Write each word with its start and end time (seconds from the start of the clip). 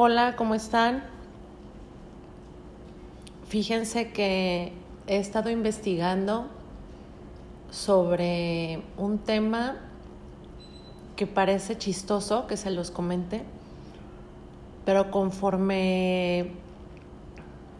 Hola, 0.00 0.36
¿cómo 0.36 0.54
están? 0.54 1.02
Fíjense 3.48 4.12
que 4.12 4.72
he 5.08 5.16
estado 5.16 5.50
investigando 5.50 6.46
sobre 7.72 8.80
un 8.96 9.18
tema 9.18 9.74
que 11.16 11.26
parece 11.26 11.76
chistoso 11.78 12.46
que 12.46 12.56
se 12.56 12.70
los 12.70 12.92
comente, 12.92 13.42
pero 14.84 15.10
conforme 15.10 16.52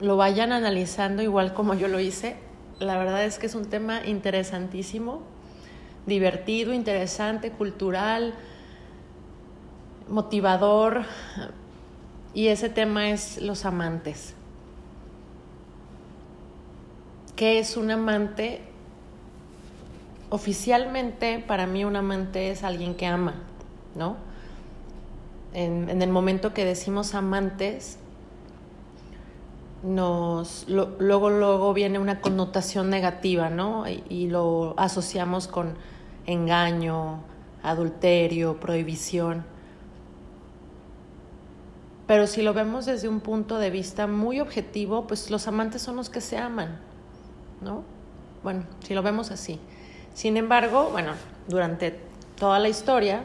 lo 0.00 0.16
vayan 0.16 0.50
analizando 0.50 1.23
igual 1.23 1.55
como 1.55 1.75
yo 1.75 1.87
lo 1.87 2.00
hice, 2.00 2.35
la 2.80 2.98
verdad 2.98 3.25
es 3.25 3.39
que 3.39 3.46
es 3.46 3.55
un 3.55 3.66
tema 3.66 4.05
interesantísimo, 4.05 5.23
divertido, 6.05 6.75
interesante, 6.75 7.53
cultural, 7.53 8.35
motivador, 10.09 11.05
y 12.38 12.47
ese 12.47 12.69
tema 12.69 13.10
es 13.10 13.42
los 13.42 13.65
amantes. 13.65 14.33
¿Qué 17.34 17.59
es 17.59 17.77
un 17.77 17.91
amante? 17.91 18.60
Oficialmente, 20.30 21.41
para 21.45 21.66
mí 21.66 21.84
un 21.84 21.96
amante 21.96 22.52
es 22.52 22.62
alguien 22.62 22.95
que 22.95 23.06
ama, 23.06 23.34
¿no? 23.96 24.15
En, 25.52 25.91
en 25.91 26.01
el 26.01 26.10
momento 26.10 26.55
que 26.55 26.65
decimos 26.65 27.16
amantes, 27.16 27.98
nos 29.82 30.65
luego 30.68 31.30
luego 31.30 31.74
viene 31.74 31.98
una 31.98 32.20
connotación 32.20 32.88
negativa, 32.88 33.51
¿no? 33.51 33.88
Y, 33.88 34.05
y, 34.09 34.29
lo 34.29 34.74
asociamos 34.77 35.48
con 35.48 35.74
engaño, 36.24 37.18
adulterio, 37.65 38.60
prohibición. 38.60 39.58
Pero 42.09 42.27
si 42.27 42.43
lo 42.43 42.53
vemos 42.55 42.87
desde 42.87 43.09
un 43.09 43.21
punto 43.21 43.59
de 43.59 43.71
vista 43.71 44.09
muy 44.09 44.41
objetivo, 44.41 45.07
pues 45.07 45.30
los 45.30 45.46
amantes 45.46 45.82
son 45.82 45.95
los 45.95 46.10
que 46.10 46.21
se 46.21 46.37
aman, 46.37 46.80
¿no? 47.60 47.85
Bueno, 48.43 48.65
si 48.80 48.95
lo 48.95 49.02
vemos 49.05 49.30
así. 49.30 49.60
Sin 50.15 50.37
embargo, 50.37 50.88
bueno, 50.91 51.13
durante 51.47 52.01
toda 52.37 52.59
la 52.59 52.69
historia 52.69 53.23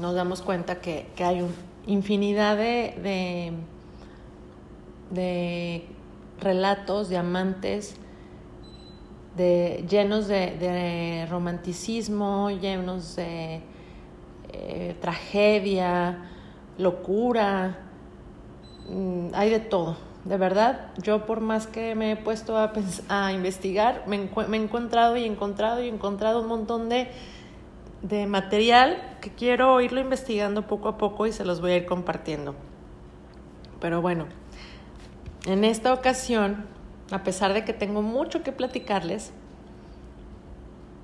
nos 0.00 0.14
damos 0.14 0.42
cuenta 0.42 0.80
que, 0.80 1.06
que 1.14 1.22
hay 1.22 1.42
una 1.42 1.52
infinidad 1.86 2.56
de, 2.56 3.52
de 5.10 5.84
relatos 6.40 7.08
de 7.08 7.16
amantes 7.18 7.96
de, 9.36 9.84
llenos 9.88 10.28
de, 10.28 11.26
romanticismo, 11.30 12.50
llenos 12.50 13.16
de 13.16 13.60
eh, 14.52 14.96
tragedia, 15.00 16.18
locura, 16.78 17.78
hay 19.34 19.50
de 19.50 19.60
todo. 19.60 19.96
De 20.24 20.36
verdad, 20.36 20.92
yo 21.02 21.26
por 21.26 21.40
más 21.40 21.66
que 21.66 21.94
me 21.96 22.12
he 22.12 22.16
puesto 22.16 22.56
a, 22.56 22.72
a 23.08 23.32
investigar, 23.32 24.04
me, 24.06 24.30
me, 24.48 24.56
he 24.56 24.60
encontrado 24.60 25.16
y 25.16 25.24
encontrado 25.24 25.82
y 25.82 25.88
encontrado 25.88 26.42
un 26.42 26.46
montón 26.46 26.88
de, 26.88 27.08
de 28.02 28.26
material 28.26 29.16
que 29.20 29.30
quiero 29.30 29.80
irlo 29.80 30.00
investigando 30.00 30.66
poco 30.66 30.88
a 30.88 30.98
poco 30.98 31.26
y 31.26 31.32
se 31.32 31.44
los 31.44 31.60
voy 31.60 31.72
a 31.72 31.76
ir 31.76 31.86
compartiendo. 31.86 32.54
Pero 33.80 34.00
bueno, 34.00 34.26
en 35.46 35.64
esta 35.64 35.92
ocasión, 35.92 36.66
a 37.10 37.24
pesar 37.24 37.52
de 37.52 37.64
que 37.64 37.72
tengo 37.72 38.00
mucho 38.00 38.44
que 38.44 38.52
platicarles, 38.52 39.32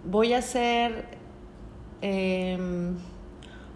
voy 0.05 0.33
a 0.33 0.39
hacer, 0.39 1.07
eh, 2.03 2.57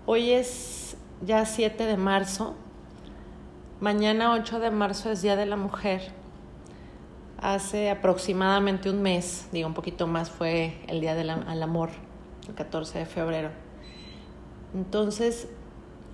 hoy 0.06 0.30
es 0.30 0.96
ya 1.20 1.44
7 1.44 1.84
de 1.84 1.96
marzo, 1.96 2.54
mañana 3.82 4.32
8 4.34 4.60
de 4.60 4.70
marzo 4.70 5.10
es 5.10 5.22
Día 5.22 5.34
de 5.34 5.44
la 5.44 5.56
Mujer. 5.56 6.12
Hace 7.38 7.90
aproximadamente 7.90 8.88
un 8.88 9.02
mes, 9.02 9.48
digo 9.50 9.66
un 9.66 9.74
poquito 9.74 10.06
más, 10.06 10.30
fue 10.30 10.78
el 10.86 11.00
Día 11.00 11.16
del 11.16 11.30
Amor, 11.30 11.90
el 12.48 12.54
14 12.54 13.00
de 13.00 13.06
febrero. 13.06 13.50
Entonces, 14.72 15.48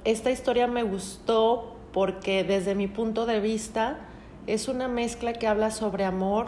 esta 0.04 0.30
historia 0.30 0.66
me 0.66 0.82
gustó 0.82 1.76
porque 1.92 2.42
desde 2.42 2.74
mi 2.74 2.86
punto 2.86 3.26
de 3.26 3.38
vista, 3.38 3.98
es 4.46 4.68
una 4.68 4.88
mezcla 4.88 5.34
que 5.34 5.46
habla 5.46 5.70
sobre 5.70 6.06
amor, 6.06 6.46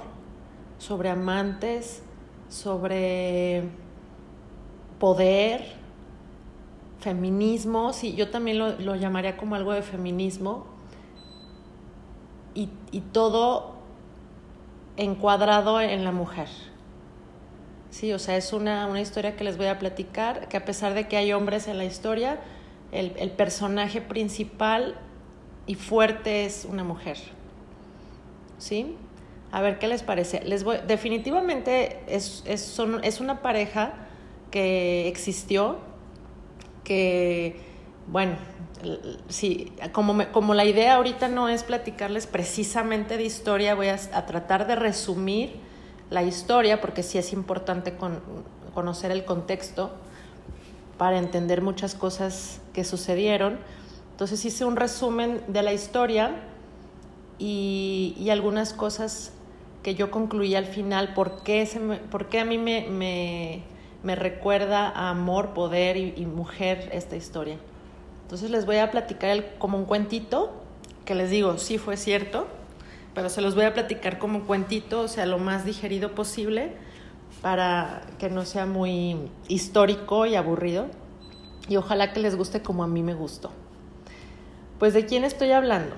sobre 0.78 1.11
amantes, 1.11 2.03
sobre 2.49 3.65
poder, 4.99 5.75
feminismo, 6.99 7.93
sí, 7.93 8.15
yo 8.15 8.31
también 8.31 8.59
lo, 8.59 8.78
lo 8.78 8.97
llamaría 8.97 9.37
como 9.37 9.55
algo 9.55 9.75
de 9.75 9.83
feminismo, 9.83 10.70
y, 12.55 12.69
y, 12.91 13.00
todo 13.00 13.77
encuadrado 14.97 15.81
en 15.81 16.05
la 16.05 16.12
mujer. 16.12 16.49
Sí, 17.91 18.12
o 18.12 18.19
sea, 18.19 18.37
es 18.37 18.53
una, 18.53 18.87
una, 18.87 19.00
historia 19.00 19.37
que 19.37 19.44
les 19.44 19.56
voy 19.56 19.66
a 19.66 19.78
platicar, 19.78 20.49
que 20.49 20.56
a 20.56 20.65
pesar 20.65 20.94
de 20.94 21.09
que 21.09 21.16
hay 21.16 21.33
hombres 21.33 21.69
en 21.69 21.78
la 21.78 21.84
historia, 21.84 22.41
el, 22.93 23.15
el 23.16 23.31
personaje 23.31 24.00
principal 24.00 24.97
y 25.66 25.75
fuerte 25.75 26.44
es 26.44 26.65
una 26.65 26.84
mujer. 26.84 27.19
¿sí? 28.60 28.97
A 29.50 29.60
ver 29.60 29.78
qué 29.81 29.89
les 29.89 30.05
parece. 30.05 30.44
Les 30.44 30.62
voy, 30.62 30.77
definitivamente 30.87 32.00
es, 32.06 32.44
es, 32.47 32.60
son, 32.60 33.03
es 33.03 33.21
una 33.21 33.43
pareja 33.43 33.94
que 34.53 35.09
existió, 35.09 35.78
que, 36.84 37.56
bueno, 38.06 38.37
sí, 39.29 39.73
como, 39.93 40.15
me, 40.15 40.31
como 40.31 40.55
la 40.55 40.65
idea 40.65 40.97
ahorita 40.97 41.29
no 41.29 41.49
es 41.49 41.63
platicarles 41.65 42.27
precisamente 42.27 43.17
de 43.17 43.25
historia, 43.25 43.75
voy 43.75 43.89
a, 43.89 43.97
tratar 44.27 44.67
de 44.67 44.77
resumir 44.77 45.57
la 46.11 46.23
historia, 46.23 46.81
porque 46.81 47.03
sí 47.03 47.19
es 47.19 47.33
importante 47.33 47.97
con, 47.97 48.21
conocer 48.75 49.11
el 49.11 49.25
contexto 49.25 49.91
para 50.99 51.19
entender 51.19 51.63
muchas 51.63 51.95
cosas 51.95 52.61
que 52.73 52.85
sucedieron. 52.85 53.59
Entonces 54.13 54.45
hice 54.45 54.65
un 54.65 54.77
resumen 54.77 55.43
de 55.49 55.63
la 55.63 55.73
historia 55.73 56.37
y, 57.39 58.15
y 58.19 58.31
algunas 58.31 58.73
cosas 58.73 59.33
que 59.83 59.95
yo 59.95 60.11
concluí 60.11 60.55
al 60.55 60.67
final, 60.67 61.15
por 61.15 61.43
qué, 61.43 61.65
se 61.67 61.81
me, 61.81 61.97
por 61.97 62.29
qué 62.29 62.41
a 62.41 62.45
mí 62.45 62.59
me, 62.59 62.87
me, 62.89 63.63
me, 64.03 64.15
recuerda 64.15 64.89
a 64.89 65.11
amor, 65.11 65.55
poder 65.55 65.97
y, 65.97 66.27
mujer 66.27 66.91
esta 66.93 67.17
historia. 67.17 67.57
Entonces 68.31 68.53
les 68.53 68.65
voy 68.65 68.77
a 68.77 68.93
platicar 68.93 69.31
el, 69.31 69.45
como 69.59 69.77
un 69.77 69.87
cuentito, 69.87 70.53
que 71.05 71.17
les 71.17 71.31
digo, 71.31 71.59
sí 71.59 71.79
fue 71.79 71.97
cierto, 71.97 72.47
pero 73.13 73.29
se 73.29 73.41
los 73.41 73.57
voy 73.57 73.65
a 73.65 73.75
platicar 73.75 74.21
como 74.21 74.39
un 74.39 74.45
cuentito, 74.45 75.01
o 75.01 75.09
sea, 75.09 75.27
lo 75.27 75.39
más 75.39 75.65
digerido 75.65 76.15
posible, 76.15 76.77
para 77.43 78.03
que 78.21 78.31
no 78.31 78.45
sea 78.45 78.67
muy 78.67 79.17
histórico 79.49 80.27
y 80.27 80.37
aburrido. 80.37 80.87
Y 81.69 81.77
ojalá 81.77 82.13
que 82.13 82.21
les 82.21 82.37
guste 82.37 82.63
como 82.63 82.85
a 82.85 82.87
mí 82.87 83.03
me 83.03 83.15
gustó. 83.15 83.51
Pues 84.79 84.95
de 84.95 85.07
quién 85.07 85.25
estoy 85.25 85.51
hablando? 85.51 85.97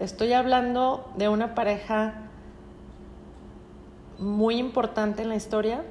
Estoy 0.00 0.32
hablando 0.32 1.12
de 1.18 1.28
una 1.28 1.54
pareja 1.54 2.14
muy 4.18 4.56
importante 4.56 5.20
en 5.20 5.28
la 5.28 5.36
historia 5.36 5.84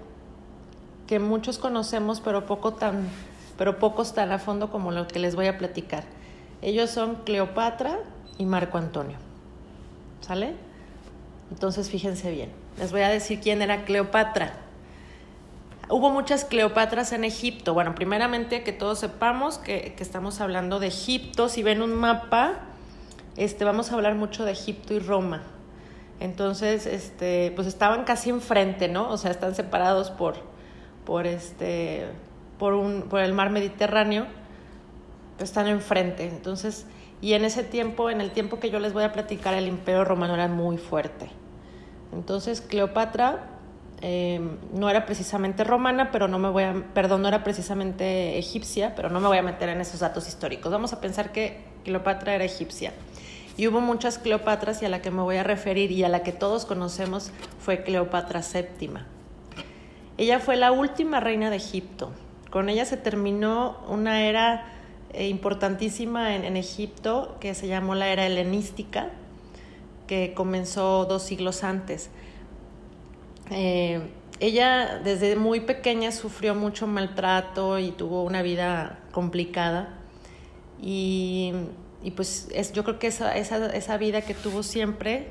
que 1.05 1.19
muchos 1.19 1.59
conocemos, 1.59 2.19
pero 2.19 2.47
poco 2.47 2.73
tan, 2.73 3.09
pero 3.57 3.79
pocos 3.79 4.13
tan 4.13 4.31
a 4.31 4.39
fondo 4.39 4.69
como 4.71 4.91
lo 4.91 5.07
que 5.07 5.19
les 5.19 5.35
voy 5.35 5.47
a 5.47 5.57
platicar. 5.57 6.03
Ellos 6.61 6.89
son 6.89 7.15
Cleopatra 7.23 7.99
y 8.37 8.45
Marco 8.45 8.77
Antonio. 8.77 9.17
¿Sale? 10.21 10.53
Entonces 11.51 11.89
fíjense 11.89 12.31
bien. 12.31 12.51
Les 12.79 12.91
voy 12.91 13.01
a 13.01 13.09
decir 13.09 13.39
quién 13.39 13.61
era 13.61 13.85
Cleopatra. 13.85 14.53
Hubo 15.89 16.09
muchas 16.09 16.45
Cleopatras 16.45 17.11
en 17.11 17.23
Egipto. 17.23 17.73
Bueno, 17.73 17.93
primeramente 17.93 18.63
que 18.63 18.73
todos 18.73 18.99
sepamos 18.99 19.57
que, 19.59 19.93
que 19.95 20.03
estamos 20.03 20.41
hablando 20.41 20.79
de 20.79 20.87
Egipto. 20.87 21.47
Si 21.47 21.61
ven 21.61 21.81
un 21.81 21.93
mapa, 21.93 22.61
este, 23.37 23.65
vamos 23.65 23.91
a 23.91 23.95
hablar 23.95 24.15
mucho 24.15 24.45
de 24.45 24.53
Egipto 24.53 24.93
y 24.93 24.99
Roma. 24.99 25.43
Entonces, 26.19 26.85
este, 26.85 27.51
pues 27.55 27.67
estaban 27.67 28.05
casi 28.05 28.29
enfrente, 28.29 28.87
¿no? 28.87 29.09
O 29.09 29.17
sea, 29.17 29.31
están 29.31 29.53
separados 29.53 30.11
por, 30.11 30.35
por, 31.05 31.27
este, 31.27 32.07
por, 32.57 32.73
un, 32.73 33.03
por 33.03 33.21
el 33.21 33.33
mar 33.33 33.49
Mediterráneo, 33.49 34.27
están 35.39 35.67
enfrente. 35.67 36.27
Entonces, 36.27 36.85
y 37.21 37.33
en 37.33 37.45
ese 37.45 37.63
tiempo, 37.63 38.09
en 38.09 38.21
el 38.21 38.31
tiempo 38.31 38.59
que 38.59 38.69
yo 38.69 38.79
les 38.79 38.93
voy 38.93 39.03
a 39.03 39.11
platicar, 39.11 39.53
el 39.53 39.67
imperio 39.67 40.05
romano 40.05 40.33
era 40.33 40.47
muy 40.47 40.77
fuerte. 40.77 41.29
Entonces, 42.13 42.61
Cleopatra 42.61 43.49
eh, 44.01 44.39
no 44.73 44.89
era 44.89 45.05
precisamente 45.05 45.63
romana, 45.63 46.11
pero 46.11 46.27
no 46.27 46.39
me 46.39 46.49
voy 46.49 46.63
a, 46.63 46.73
perdón, 46.93 47.21
no 47.21 47.27
era 47.27 47.43
precisamente 47.43 48.37
egipcia, 48.37 48.93
pero 48.95 49.09
no 49.09 49.19
me 49.19 49.27
voy 49.27 49.37
a 49.37 49.41
meter 49.41 49.69
en 49.69 49.81
esos 49.81 50.01
datos 50.01 50.27
históricos. 50.27 50.71
Vamos 50.71 50.93
a 50.93 51.01
pensar 51.01 51.31
que 51.31 51.63
Cleopatra 51.83 52.35
era 52.35 52.43
egipcia. 52.43 52.93
Y 53.57 53.67
hubo 53.67 53.79
muchas 53.79 54.17
Cleopatras 54.19 54.81
y 54.81 54.85
a 54.85 54.89
la 54.89 55.01
que 55.01 55.11
me 55.11 55.21
voy 55.21 55.37
a 55.37 55.43
referir 55.43 55.91
y 55.91 56.03
a 56.03 56.09
la 56.09 56.23
que 56.23 56.33
todos 56.33 56.65
conocemos 56.65 57.31
fue 57.59 57.83
Cleopatra 57.83 58.41
VII. 58.41 58.89
Ella 60.17 60.39
fue 60.39 60.57
la 60.57 60.71
última 60.71 61.19
reina 61.19 61.49
de 61.49 61.55
Egipto. 61.55 62.11
Con 62.55 62.69
ella 62.69 62.85
se 62.85 62.95
terminó 62.95 63.83
una 63.89 64.23
era 64.23 64.63
eh, 65.11 65.27
importantísima 65.27 66.37
en, 66.37 66.55
Egipto 66.55 67.35
que 67.41 67.53
se 67.53 67.67
llamó 67.67 67.95
la 67.95 68.07
era 68.07 68.25
helenística, 68.25 69.09
que 70.07 70.33
comenzó 70.33 71.03
dos 71.03 71.23
siglos 71.23 71.65
antes. 71.65 72.09
Eh, 73.51 73.99
ella 74.39 75.01
desde 75.03 75.35
muy 75.35 75.59
pequeña 75.59 76.13
sufrió 76.13 76.55
mucho 76.55 76.87
maltrato 76.87 77.77
y 77.77 77.91
tuvo 77.91 78.23
una 78.23 78.41
vida 78.41 78.99
complicada. 79.11 79.89
Y, 80.81 81.51
pues 82.15 82.47
es, 82.53 82.71
yo 82.71 82.85
creo 82.85 82.99
que 82.99 83.07
esa, 83.07 83.35
esa, 83.35 83.65
esa 83.75 83.97
vida 83.97 84.21
que 84.21 84.33
tuvo 84.33 84.63
siempre, 84.63 85.27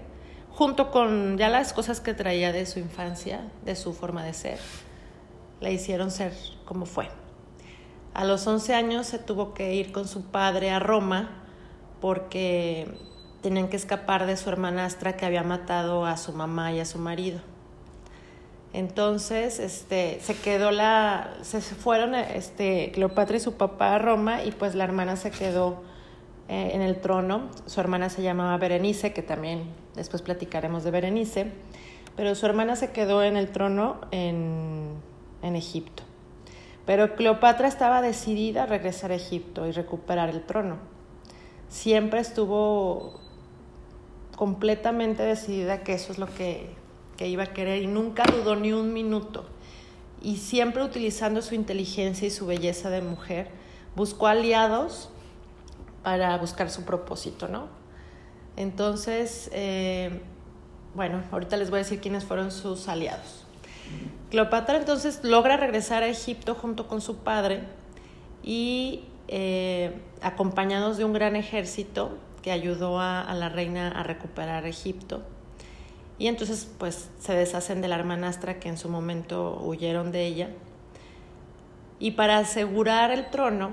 junto 0.51 0.91
con 0.91 1.39
ya 1.39 1.49
las 1.49 1.73
cosas 1.73 2.03
que 2.03 2.13
traía 2.13 2.53
de 2.53 2.67
su 2.67 2.81
infancia, 2.81 3.41
de 3.65 3.77
su 3.77 3.95
forma 3.95 4.23
de 4.25 4.35
ser, 4.35 4.59
la 5.61 5.71
hicieron 5.71 6.11
ser 6.11 6.33
como 6.65 6.87
fue. 6.87 7.09
A 8.15 8.25
los 8.25 8.47
11 8.47 8.75
años 8.75 9.07
se 9.07 9.19
tuvo 9.19 9.55
que 9.55 9.75
ir 9.75 9.91
con 9.91 10.07
su 10.07 10.23
padre 10.23 10.71
a 10.71 10.79
Roma 10.79 11.43
porque 12.01 12.87
tenían 13.43 13.69
que 13.69 13.77
escapar 13.77 14.27
de 14.27 14.37
su 14.37 14.49
hermanastra 14.49 15.17
que 15.17 15.27
había 15.27 15.43
matado 15.43 16.07
a 16.07 16.17
su 16.17 16.33
mamá 16.33 16.73
y 16.73 16.81
a 16.81 16.85
su 16.85 16.99
marido. 16.99 17.41
Entonces, 18.73 19.61
este, 19.61 20.19
se 20.21 20.37
quedó 20.37 20.71
la, 20.71 21.35
se 21.43 21.61
fueron, 21.61 22.15
este, 22.15 22.91
Cleopatra 22.93 23.37
y 23.37 23.41
su 23.41 23.55
papá 23.55 23.95
a 23.95 23.99
Roma 23.99 24.43
y 24.43 24.51
pues 24.51 24.75
la 24.75 24.85
hermana 24.85 25.17
se 25.17 25.31
quedó 25.31 25.83
eh, 26.49 26.71
en 26.73 26.83
el 26.83 27.01
trono. 27.01 27.51
Su 27.67 27.81
hermana 27.81 28.11
se 28.11 28.23
llamaba 28.23 28.57
Berenice, 28.59 29.13
que 29.13 29.23
también 29.23 29.65
después 29.95 30.23
platicaremos 30.23 30.85
de 30.85 30.91
Berenice, 30.91 31.53
pero 32.17 32.35
su 32.35 32.47
hermana 32.47 32.77
se 32.77 32.91
quedó 32.91 33.23
en 33.23 33.37
el 33.37 33.51
trono 33.51 34.01
en, 34.11 34.97
en 35.45 35.55
Egipto. 35.55 36.03
Pero 36.87 37.15
Cleopatra 37.15 37.69
estaba 37.69 38.03
decidida 38.03 38.65
a 38.65 38.67
regresar 38.67 39.13
a 39.13 39.15
Egipto 39.15 39.67
y 39.67 39.71
recuperar 39.71 40.31
el 40.31 40.43
trono. 40.45 40.79
Siempre 41.69 42.21
estuvo 42.21 43.21
completamente 44.37 45.23
decidida 45.23 45.85
que 45.85 45.93
eso 45.93 46.11
es 46.11 46.19
lo 46.19 46.27
que 46.27 46.75
que 47.17 47.29
iba 47.29 47.45
a 47.45 47.53
querer 47.53 47.83
y 47.83 47.87
nunca 47.87 48.25
dudó 48.25 48.57
ni 48.57 48.73
un 48.73 48.93
minuto. 48.93 49.45
Y 50.23 50.39
siempre 50.39 50.83
utilizando 50.83 51.43
su 51.43 51.55
inteligencia 51.55 52.27
y 52.27 52.31
su 52.31 52.47
belleza 52.47 52.91
de 52.91 53.03
mujer, 53.03 53.49
buscó 53.95 54.27
aliados 54.27 55.11
para 56.03 56.37
buscar 56.39 56.71
su 56.71 56.85
propósito, 56.85 57.49
¿no? 57.49 57.69
Entonces, 58.57 59.51
eh, 59.53 60.23
bueno, 60.95 61.23
ahorita 61.31 61.57
les 61.57 61.71
voy 61.71 61.79
a 61.79 61.83
decir 61.83 62.01
quiénes 62.01 62.25
fueron 62.25 62.51
sus 62.51 62.89
aliados. 62.89 63.44
Cleopatra 64.31 64.79
entonces 64.79 65.21
logra 65.23 65.57
regresar 65.57 66.03
a 66.03 66.09
Egipto 66.09 66.55
junto 66.55 66.89
con 66.89 67.01
su 67.01 67.19
padre 67.19 67.63
y 68.43 69.05
eh, 69.29 69.93
acompañados 70.23 70.97
de 70.97 71.05
un 71.05 71.13
gran 71.13 71.37
ejército 71.37 72.19
que 72.43 72.51
ayudó 72.51 73.01
a 73.01 73.33
la 73.35 73.49
reina 73.49 73.89
a 73.89 74.03
recuperar 74.03 74.67
Egipto. 74.67 75.23
Y 76.19 76.29
entonces 76.29 76.69
pues 76.79 77.09
se 77.19 77.35
deshacen 77.35 77.81
de 77.81 77.89
la 77.89 77.97
hermanastra 77.97 78.61
que 78.61 78.69
en 78.69 78.79
su 78.79 78.89
momento 78.89 79.61
huyeron 79.63 80.13
de 80.13 80.27
ella. 80.27 80.51
Y 81.99 82.13
para 82.13 82.39
asegurar 82.39 83.11
el 83.11 83.31
trono 83.31 83.71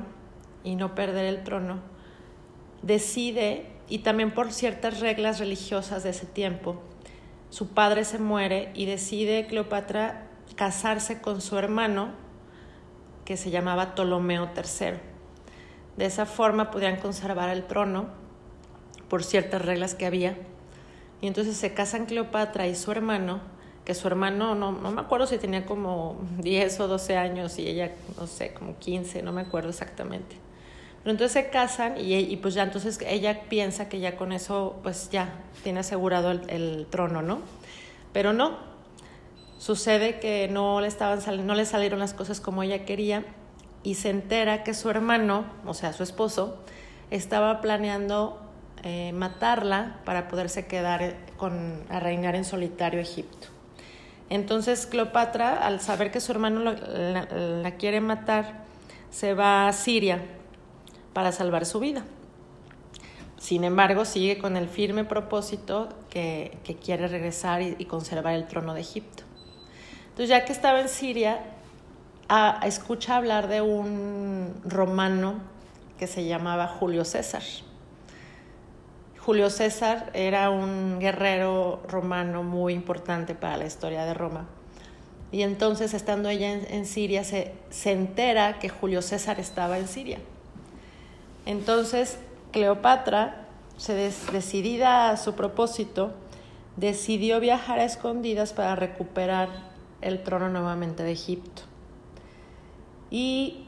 y 0.64 0.76
no 0.76 0.96
perder 0.96 1.26
el 1.26 1.44
trono, 1.44 1.80
decide, 2.82 3.68
y 3.90 4.00
también 4.00 4.32
por 4.32 4.52
ciertas 4.52 5.00
reglas 5.00 5.40
religiosas 5.40 6.04
de 6.04 6.12
ese 6.12 6.26
tiempo, 6.26 6.82
su 7.52 7.68
padre 7.68 8.06
se 8.06 8.18
muere 8.18 8.72
y 8.74 8.86
decide 8.86 9.46
Cleopatra 9.46 10.30
casarse 10.56 11.20
con 11.20 11.42
su 11.42 11.58
hermano, 11.58 12.12
que 13.26 13.36
se 13.36 13.52
llamaba 13.52 13.94
Ptolomeo 13.94 14.50
III. 14.56 14.98
De 15.98 16.06
esa 16.06 16.26
forma 16.26 16.72
podían 16.72 16.96
conservar 16.96 17.50
el 17.50 17.66
trono 17.66 18.08
por 19.10 19.26
ciertas 19.26 19.64
reglas 19.64 19.96
que 19.96 20.06
había 20.06 20.38
y 21.20 21.28
entonces 21.28 21.58
se 21.58 21.74
casan 21.74 22.06
Cleopatra 22.06 22.68
y 22.68 22.76
su 22.76 22.90
hermano, 22.90 23.42
que 23.84 23.96
su 23.96 24.08
hermano, 24.08 24.56
no, 24.56 24.72
no 24.72 24.92
me 24.92 25.02
acuerdo 25.02 25.28
si 25.28 25.38
tenía 25.38 25.66
como 25.66 26.22
10 26.40 26.80
o 26.80 26.88
12 26.88 27.18
años 27.18 27.60
y 27.60 27.68
ella, 27.68 27.92
no 28.18 28.28
sé, 28.28 28.54
como 28.54 28.78
15, 28.80 29.24
no 29.24 29.34
me 29.34 29.42
acuerdo 29.42 29.72
exactamente. 29.72 30.41
Pero 31.04 31.12
entonces 31.12 31.32
se 31.32 31.50
casan 31.50 32.00
y, 32.00 32.14
y 32.16 32.38
pues 32.38 32.54
ya 32.54 32.64
entonces 32.64 33.00
ella 33.08 33.44
piensa 33.50 33.90
que 33.90 34.00
ya 34.00 34.16
con 34.16 34.32
eso 34.32 34.80
pues 34.84 35.10
ya 35.10 35.34
tiene 35.64 35.80
asegurado 35.80 36.32
el, 36.32 36.86
trono, 36.90 37.22
¿no? 37.22 37.40
Pero 38.14 38.34
no, 38.34 38.58
sucede 39.58 40.20
que 40.20 40.48
no 40.48 40.80
le, 40.80 40.88
estaban 40.88 41.20
no 41.48 41.56
le 41.56 41.66
salieron 41.66 42.00
las 42.00 42.14
cosas 42.14 42.40
como 42.40 42.62
ella 42.62 42.86
quería 42.86 43.26
y 43.84 43.96
se 43.96 44.10
entera 44.12 44.64
que 44.64 44.74
su 44.74 44.90
hermano, 44.90 45.46
o 45.66 45.74
sea, 45.74 45.94
su 45.94 46.04
esposo, 46.04 46.58
estaba 47.10 47.62
planeando 47.62 48.40
eh, 48.84 49.12
matarla 49.14 49.98
para 50.06 50.28
poderse 50.28 50.68
quedar 50.68 51.16
con, 51.38 51.84
a 51.90 52.00
reinar 52.00 52.36
en 52.36 52.46
solitario 52.46 53.00
Egipto. 53.00 53.48
Entonces 54.30 54.86
Cleopatra, 54.86 55.66
al 55.66 55.82
saber 55.82 56.12
que 56.12 56.22
su 56.22 56.32
hermano 56.32 56.62
la, 56.62 57.72
quiere 57.78 58.02
matar, 58.02 58.66
se 59.10 59.34
va 59.34 59.68
a 59.68 59.74
Siria 59.74 60.22
para 61.14 61.32
salvar 61.32 61.66
su 61.66 61.80
vida. 61.80 62.04
Sin 63.42 63.64
embargo, 63.64 64.06
sigue 64.06 64.38
con 64.38 64.56
el 64.56 64.68
firme 64.68 65.04
propósito 65.04 65.90
que, 66.12 66.60
quiere 66.84 67.08
regresar 67.08 67.64
y, 67.64 67.86
conservar 67.86 68.36
el 68.36 68.46
trono 68.46 68.76
de 68.76 68.82
Egipto. 68.82 69.24
Entonces, 70.10 70.30
ya 70.30 70.46
que 70.46 70.54
estaba 70.54 70.80
en 70.80 70.88
Siria, 70.88 71.40
escucha 72.64 73.16
hablar 73.18 73.48
de 73.48 73.62
un 73.62 74.54
romano 74.64 75.40
que 75.98 76.06
se 76.06 76.26
llamaba 76.26 76.68
Julio 76.68 77.04
César. 77.04 77.42
Julio 79.18 79.50
César 79.50 80.12
era 80.14 80.52
un 80.52 81.00
guerrero 81.00 81.82
romano 81.88 82.44
muy 82.44 82.74
importante 82.74 83.34
para 83.34 83.58
la 83.58 83.66
historia 83.66 84.06
de 84.06 84.14
Roma. 84.14 84.48
Y 85.32 85.42
entonces, 85.42 85.96
estando 85.96 86.30
ella 86.30 86.52
en, 86.52 86.86
Siria, 86.86 87.24
se, 87.24 87.54
se, 87.72 87.92
entera 87.92 88.60
que 88.60 88.70
Julio 88.70 89.02
César 89.02 89.40
estaba 89.40 89.80
en 89.80 89.88
Siria. 89.88 90.20
Entonces, 91.46 92.20
Cleopatra, 92.52 93.48
se 93.78 93.94
decidida 93.96 95.10
a 95.10 95.18
su 95.18 95.34
propósito, 95.34 96.12
decidió 96.78 97.40
viajar 97.40 97.80
a 97.80 97.84
escondidas 97.84 98.54
para 98.54 98.76
recuperar 98.76 99.50
el 100.02 100.22
trono 100.22 100.50
nuevamente 100.50 101.04
de 101.04 101.12
Egipto. 101.12 101.64
Y 103.10 103.66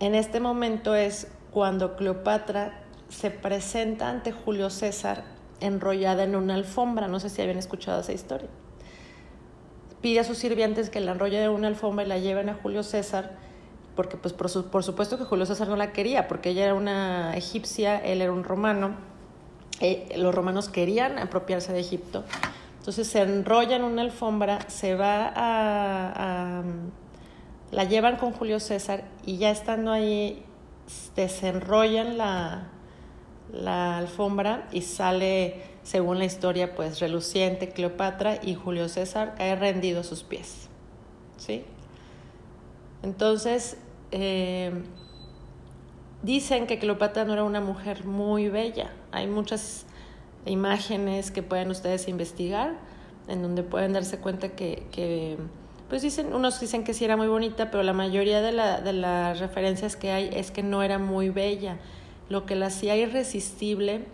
en 0.00 0.14
este 0.14 0.40
momento 0.40 0.94
es 0.94 1.28
cuando 1.52 1.96
Cleopatra 1.96 2.82
se 3.08 3.30
presenta 3.30 4.08
ante 4.08 4.32
Julio 4.32 4.68
César 4.68 5.24
enrollada 5.60 6.24
en 6.24 6.36
una 6.36 6.54
alfombra. 6.54 7.08
No 7.08 7.20
sé 7.20 7.30
si 7.30 7.40
habían 7.40 7.58
escuchado 7.58 8.00
esa 8.00 8.12
historia. 8.12 8.48
Pide 10.00 10.20
a 10.20 10.24
sus 10.24 10.38
sirvientes 10.38 10.90
que 10.90 11.00
la 11.00 11.12
enrollen 11.12 11.44
en 11.44 11.50
una 11.50 11.68
alfombra 11.68 12.04
y 12.04 12.08
la 12.08 12.18
lleven 12.18 12.48
a 12.48 12.54
Julio 12.54 12.82
César, 12.82 13.36
porque 13.96 14.18
pues 14.18 14.34
por, 14.34 14.50
supuesto 14.50 15.18
que 15.18 15.24
Julio 15.24 15.46
César 15.46 15.68
no 15.68 15.76
la 15.76 15.92
quería, 15.92 16.28
porque 16.28 16.50
ella 16.50 16.64
era 16.64 16.74
una 16.74 17.34
egipcia, 17.36 17.98
él 17.98 18.20
era 18.20 18.30
un 18.30 18.44
romano. 18.44 18.94
Eh, 19.80 20.14
los 20.16 20.34
romanos 20.34 20.68
querían 20.68 21.18
apropiarse 21.18 21.72
de 21.72 21.80
Egipto. 21.80 22.22
Entonces 22.78 23.08
se 23.08 23.22
enrolla 23.22 23.76
en 23.76 23.84
una 23.84 24.02
alfombra, 24.02 24.60
se 24.68 24.94
va 24.94 25.26
a, 25.26 26.60
a 26.60 26.62
la 27.72 27.84
llevan 27.84 28.16
con 28.16 28.32
Julio 28.32 28.60
César 28.60 29.04
y 29.24 29.38
ya 29.38 29.50
estando 29.50 29.90
ahí 29.90 30.44
desenrollan 31.16 32.16
la, 32.16 32.68
la 33.52 33.96
alfombra 33.96 34.68
y 34.72 34.82
sale, 34.82 35.62
según 35.82 36.18
la 36.18 36.26
historia, 36.26 36.74
pues 36.74 37.00
reluciente 37.00 37.70
Cleopatra 37.70 38.38
y 38.42 38.54
Julio 38.54 38.88
César 38.88 39.34
cae 39.36 39.56
rendido 39.56 40.00
a 40.00 40.04
sus 40.04 40.22
pies. 40.22 40.68
¿Sí? 41.38 41.64
Entonces, 43.02 43.78
eh, 44.12 44.72
dicen 46.22 46.66
que 46.66 46.78
Cleopatra 46.78 47.24
no 47.24 47.32
era 47.32 47.44
una 47.44 47.60
mujer 47.60 48.04
muy 48.04 48.48
bella. 48.48 48.90
Hay 49.12 49.26
muchas 49.26 49.86
imágenes 50.44 51.30
que 51.30 51.42
pueden 51.42 51.70
ustedes 51.70 52.08
investigar 52.08 52.74
en 53.28 53.42
donde 53.42 53.62
pueden 53.62 53.92
darse 53.92 54.18
cuenta 54.18 54.50
que, 54.50 54.86
que 54.92 55.36
pues 55.88 56.02
dicen, 56.02 56.32
unos 56.32 56.60
dicen 56.60 56.84
que 56.84 56.94
sí 56.94 57.04
era 57.04 57.16
muy 57.16 57.28
bonita, 57.28 57.70
pero 57.70 57.82
la 57.82 57.92
mayoría 57.92 58.40
de, 58.40 58.52
la, 58.52 58.80
de 58.80 58.92
las 58.92 59.38
referencias 59.40 59.96
que 59.96 60.12
hay 60.12 60.30
es 60.32 60.50
que 60.50 60.62
no 60.62 60.82
era 60.82 60.98
muy 60.98 61.30
bella 61.30 61.78
lo 62.28 62.46
que 62.46 62.56
la 62.56 62.66
hacía 62.66 62.96
irresistible 62.96 64.04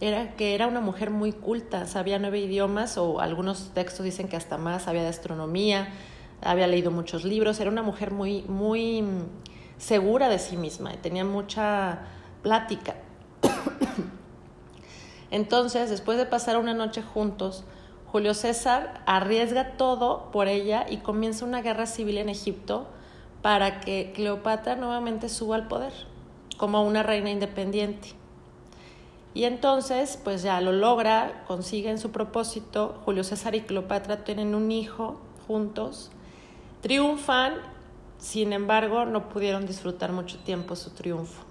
era 0.00 0.34
que 0.34 0.54
era 0.54 0.66
una 0.66 0.80
mujer 0.80 1.10
muy 1.10 1.32
culta, 1.32 1.86
sabía 1.86 2.18
nueve 2.18 2.40
idiomas 2.40 2.98
o 2.98 3.20
algunos 3.20 3.70
textos 3.72 4.04
dicen 4.04 4.28
que 4.28 4.36
hasta 4.36 4.58
más, 4.58 4.82
sabía 4.82 5.02
de 5.02 5.08
astronomía, 5.08 5.88
había 6.42 6.66
leído 6.66 6.90
muchos 6.90 7.24
libros, 7.24 7.60
era 7.60 7.70
una 7.70 7.82
mujer 7.82 8.10
muy, 8.10 8.42
muy 8.42 9.04
segura 9.78 10.28
de 10.28 10.38
sí 10.38 10.56
misma 10.56 10.92
tenía 11.02 11.24
mucha 11.24 12.00
plática. 12.42 12.94
Entonces, 15.30 15.90
después 15.90 16.18
de 16.18 16.26
pasar 16.26 16.56
una 16.56 16.72
noche 16.74 17.02
juntos, 17.02 17.64
Julio 18.06 18.34
César 18.34 19.02
arriesga 19.06 19.76
todo 19.76 20.30
por 20.30 20.46
ella 20.46 20.86
y 20.88 20.98
comienza 20.98 21.44
una 21.44 21.62
guerra 21.62 21.86
civil 21.86 22.18
en 22.18 22.28
Egipto 22.28 22.86
para 23.40 23.80
que 23.80 24.12
Cleopatra 24.14 24.76
nuevamente 24.76 25.28
suba 25.28 25.56
al 25.56 25.66
poder 25.66 25.92
como 26.58 26.84
una 26.84 27.02
reina 27.02 27.30
independiente. 27.30 28.10
Y 29.34 29.44
entonces, 29.44 30.20
pues 30.22 30.42
ya 30.42 30.60
lo 30.60 30.72
logra, 30.72 31.42
consiguen 31.48 31.98
su 31.98 32.12
propósito. 32.12 33.00
Julio 33.04 33.24
César 33.24 33.54
y 33.54 33.62
Cleopatra 33.62 34.24
tienen 34.24 34.54
un 34.54 34.70
hijo 34.70 35.18
juntos, 35.48 36.10
triunfan, 36.82 37.54
sin 38.18 38.52
embargo, 38.52 39.06
no 39.06 39.30
pudieron 39.30 39.66
disfrutar 39.66 40.12
mucho 40.12 40.38
tiempo 40.40 40.76
su 40.76 40.90
triunfo. 40.90 41.42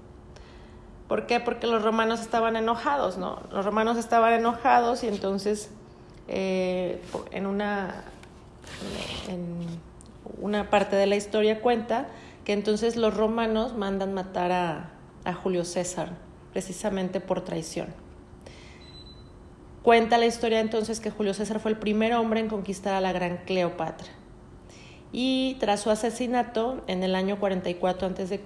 ¿Por 1.07 1.25
qué? 1.25 1.39
Porque 1.39 1.67
los 1.67 1.81
romanos 1.81 2.21
estaban 2.21 2.55
enojados, 2.55 3.17
¿no? 3.17 3.41
Los 3.51 3.65
romanos 3.65 3.97
estaban 3.97 4.33
enojados 4.33 5.03
y 5.03 5.07
entonces 5.07 5.71
eh, 6.27 7.01
en, 7.31 7.47
una, 7.47 8.03
en 9.27 9.65
una 10.39 10.69
parte 10.69 10.95
de 10.95 11.07
la 11.07 11.15
historia 11.15 11.59
cuenta 11.59 12.07
que 12.45 12.53
entonces 12.53 12.95
los 12.95 13.17
romanos 13.17 13.75
mandan 13.75 14.13
matar 14.13 14.51
a, 14.51 14.91
a 15.25 15.33
Julio 15.33 15.65
César 15.65 16.09
precisamente 16.53 17.19
por 17.19 17.41
traición. 17.41 17.87
Cuenta 19.83 20.17
la 20.17 20.27
historia 20.27 20.59
entonces 20.59 20.99
que 20.99 21.09
Julio 21.09 21.33
César 21.33 21.59
fue 21.59 21.71
el 21.71 21.77
primer 21.77 22.13
hombre 22.13 22.39
en 22.39 22.47
conquistar 22.47 22.93
a 22.93 23.01
la 23.01 23.11
gran 23.11 23.37
Cleopatra. 23.45 24.20
Y 25.11 25.57
tras 25.59 25.81
su 25.81 25.89
asesinato 25.89 26.83
en 26.87 27.03
el 27.03 27.15
año 27.15 27.39
44 27.39 28.07
a.C., 28.07 28.41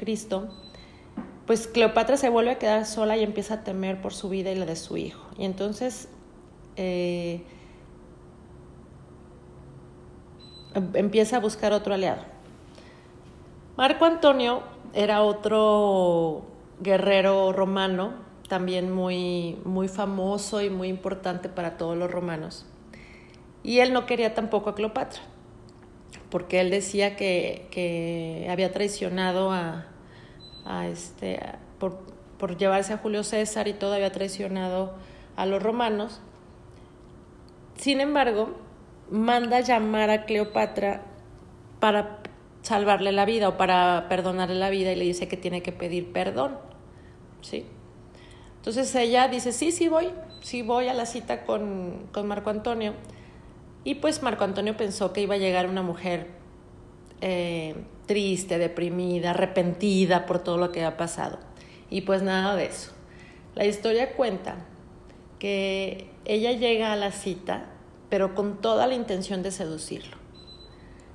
pues 1.45 1.67
Cleopatra 1.67 2.17
se 2.17 2.29
vuelve 2.29 2.51
a 2.51 2.57
quedar 2.57 2.85
sola 2.85 3.17
y 3.17 3.23
empieza 3.23 3.55
a 3.55 3.63
temer 3.63 4.01
por 4.01 4.13
su 4.13 4.29
vida 4.29 4.51
y 4.51 4.55
la 4.55 4.65
de 4.65 4.75
su 4.75 4.97
hijo. 4.97 5.27
Y 5.37 5.45
entonces 5.45 6.09
eh, 6.75 7.43
empieza 10.93 11.37
a 11.37 11.39
buscar 11.39 11.71
otro 11.71 11.93
aliado. 11.93 12.23
Marco 13.77 14.05
Antonio 14.05 14.63
era 14.93 15.21
otro 15.21 16.45
guerrero 16.79 17.51
romano, 17.51 18.13
también 18.47 18.91
muy, 18.91 19.59
muy 19.65 19.87
famoso 19.87 20.61
y 20.61 20.69
muy 20.69 20.87
importante 20.87 21.49
para 21.49 21.77
todos 21.77 21.97
los 21.97 22.09
romanos. 22.09 22.65
Y 23.63 23.79
él 23.79 23.93
no 23.93 24.05
quería 24.05 24.33
tampoco 24.33 24.69
a 24.69 24.75
Cleopatra, 24.75 25.21
porque 26.29 26.61
él 26.61 26.69
decía 26.69 27.15
que, 27.15 27.67
que 27.71 28.47
había 28.49 28.71
traicionado 28.71 29.51
a, 29.51 29.87
a 30.65 30.87
este, 30.87 31.39
por, 31.79 31.99
por 32.37 32.57
llevarse 32.57 32.93
a 32.93 32.97
Julio 32.97 33.23
César 33.23 33.67
y 33.67 33.73
todo, 33.73 33.93
había 33.93 34.11
traicionado 34.11 34.93
a 35.35 35.45
los 35.45 35.61
romanos. 35.61 36.21
Sin 37.77 38.01
embargo, 38.01 38.55
manda 39.09 39.59
llamar 39.59 40.09
a 40.09 40.25
Cleopatra 40.25 41.03
para 41.79 42.19
salvarle 42.61 43.11
la 43.11 43.25
vida 43.25 43.49
o 43.49 43.57
para 43.57 44.07
perdonarle 44.09 44.55
la 44.55 44.69
vida 44.69 44.91
y 44.91 44.95
le 44.95 45.05
dice 45.05 45.27
que 45.27 45.37
tiene 45.37 45.61
que 45.61 45.71
pedir 45.71 46.11
perdón. 46.11 46.57
¿Sí? 47.41 47.65
Entonces 48.57 48.93
ella 48.95 49.27
dice, 49.27 49.51
sí, 49.51 49.71
sí 49.71 49.87
voy, 49.87 50.11
sí 50.41 50.63
voy 50.63 50.87
a 50.87 50.93
la 50.95 51.05
cita 51.05 51.45
con, 51.45 52.07
con 52.11 52.27
Marco 52.27 52.49
Antonio. 52.49 52.93
Y 53.85 53.95
pues 53.95 54.21
Marco 54.21 54.43
Antonio 54.43 54.75
pensó 54.75 55.13
que 55.13 55.21
iba 55.21 55.35
a 55.35 55.37
llegar 55.37 55.69
una 55.69 55.83
mujer 55.83 56.27
eh, 57.21 57.75
triste, 58.07 58.57
deprimida, 58.57 59.29
arrepentida 59.29 60.25
por 60.25 60.39
todo 60.39 60.57
lo 60.57 60.71
que 60.71 60.83
ha 60.83 60.97
pasado. 60.97 61.39
Y 61.89 62.01
pues 62.01 62.23
nada 62.23 62.55
de 62.55 62.65
eso. 62.65 62.91
La 63.53 63.65
historia 63.65 64.13
cuenta 64.13 64.55
que 65.39 66.09
ella 66.25 66.51
llega 66.51 66.91
a 66.91 66.95
la 66.95 67.11
cita, 67.11 67.67
pero 68.09 68.33
con 68.33 68.59
toda 68.59 68.87
la 68.87 68.95
intención 68.95 69.43
de 69.43 69.51
seducirlo. 69.51 70.17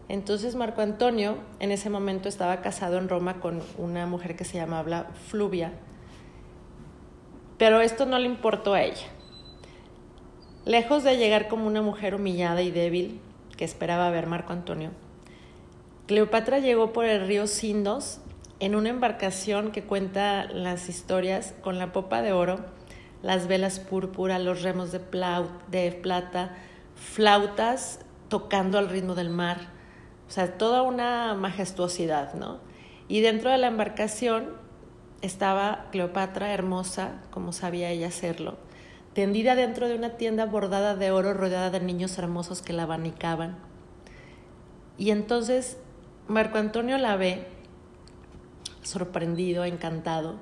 Entonces 0.09 0.55
Marco 0.55 0.81
Antonio 0.81 1.39
en 1.59 1.73
ese 1.73 1.91
momento 1.91 2.29
estaba 2.29 2.63
casado 2.63 2.99
en 2.99 3.09
Roma 3.09 3.41
con 3.41 3.63
una 3.79 4.07
mujer 4.07 4.37
que 4.37 4.45
se 4.45 4.59
llamaba 4.59 5.11
Fluvia, 5.29 5.73
pero 7.59 7.81
esto 7.81 8.07
no 8.07 8.19
le 8.19 8.27
importó 8.27 8.75
a 8.75 8.83
ella. 8.83 9.07
Lejos 10.71 11.03
de 11.03 11.17
llegar 11.17 11.49
como 11.49 11.67
una 11.67 11.83
mujer 11.83 12.15
humillada 12.15 12.63
y 12.63 12.71
débil 12.71 13.21
que 13.57 13.65
esperaba 13.65 14.09
ver 14.11 14.29
Marco 14.29 14.53
Antonio, 14.53 14.93
Cleopatra 16.07 16.61
llegó 16.61 16.93
por 16.93 17.07
el 17.07 17.27
río 17.27 17.49
Sindos 17.49 18.21
en 18.61 18.77
una 18.77 18.91
embarcación 18.91 19.73
que 19.73 19.83
cuenta 19.83 20.45
las 20.45 20.89
historias 20.89 21.57
con 21.61 21.81
la 21.81 21.93
popa 21.93 22.23
de 22.23 22.31
oro, 22.31 22.61
las 23.21 23.49
velas 23.49 23.81
púrpura, 23.81 24.39
los 24.39 24.63
remos 24.63 24.93
de, 24.93 25.01
de 25.73 25.91
plata, 25.91 26.57
flautas 26.95 27.99
tocando 28.29 28.79
al 28.79 28.91
ritmo 28.91 29.17
del 29.17 29.31
mar 29.31 29.81
o 30.29 30.33
sea, 30.33 30.57
toda 30.57 30.83
una 30.83 31.35
majestuosidad, 31.35 32.35
¿no? 32.35 32.61
Y 33.09 33.21
dentro 33.21 33.51
de 33.51 33.59
la 33.59 33.67
embarcación 33.67 34.51
estaba 35.23 35.87
Cleopatra, 35.91 36.55
hermosa, 36.55 37.21
como 37.33 37.53
sabía 37.53 37.91
ella 37.91 38.07
hacerlo, 38.07 38.57
tendida 39.15 39.55
dentro 39.55 39.89
de 39.89 39.95
una 39.95 40.17
tienda 40.17 40.47
bordada 40.47 40.97
de 40.97 41.11
oro 41.11 41.35
rodeada 41.35 41.71
de 41.71 41.81
niños 41.81 42.19
hermosos 42.19 42.63
que 42.63 42.73
la 42.73 42.85
abanicaban. 42.85 43.59
Y 44.99 45.11
entonces 45.11 45.79
Marco 46.29 46.59
Antonio 46.59 46.99
la 46.99 47.17
ve, 47.17 47.47
sorprendido, 48.83 49.65
encantado, 49.65 50.37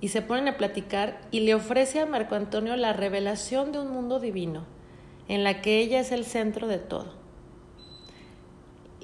y 0.00 0.08
se 0.08 0.22
ponen 0.22 0.48
a 0.48 0.56
platicar 0.56 1.20
y 1.30 1.40
le 1.40 1.54
ofrece 1.54 2.00
a 2.00 2.06
Marco 2.06 2.34
Antonio 2.34 2.76
la 2.76 2.92
revelación 2.92 3.72
de 3.72 3.80
un 3.80 3.90
mundo 3.90 4.20
divino, 4.20 4.64
en 5.28 5.44
la 5.44 5.62
que 5.62 5.80
ella 5.80 6.00
es 6.00 6.12
el 6.12 6.24
centro 6.24 6.66
de 6.66 6.78
todo 6.78 7.24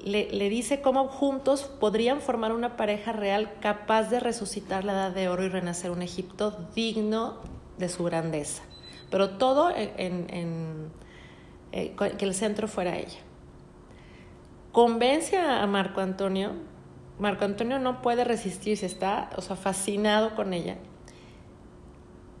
le, 0.03 0.49
dice 0.49 0.81
cómo 0.81 1.07
juntos 1.07 1.63
podrían 1.63 2.21
formar 2.21 2.51
una 2.51 2.75
pareja 2.75 3.11
real 3.11 3.53
capaz 3.59 4.09
de 4.09 4.19
resucitar 4.19 4.83
la 4.83 4.93
edad 4.93 5.11
de 5.11 5.29
oro 5.29 5.43
y 5.43 5.49
renacer 5.49 5.91
un 5.91 6.01
Egipto 6.01 6.57
digno 6.75 7.37
de 7.81 7.89
su 7.89 8.05
grandeza. 8.05 8.63
Pero 9.09 9.31
todo 9.31 9.73
en, 9.75 10.91
eh, 11.73 11.95
que 12.17 12.25
el 12.25 12.33
centro 12.33 12.69
fuera 12.69 12.97
ella. 12.97 13.19
Convence 14.71 15.37
a 15.37 15.67
Marco 15.67 15.99
Antonio. 15.99 16.53
Marco 17.19 17.43
Antonio 17.43 17.77
no 17.77 18.01
puede 18.01 18.23
resistirse, 18.23 18.85
está 18.85 19.29
o 19.35 19.41
sea, 19.41 19.57
fascinado 19.57 20.33
con 20.35 20.53
ella. 20.53 20.77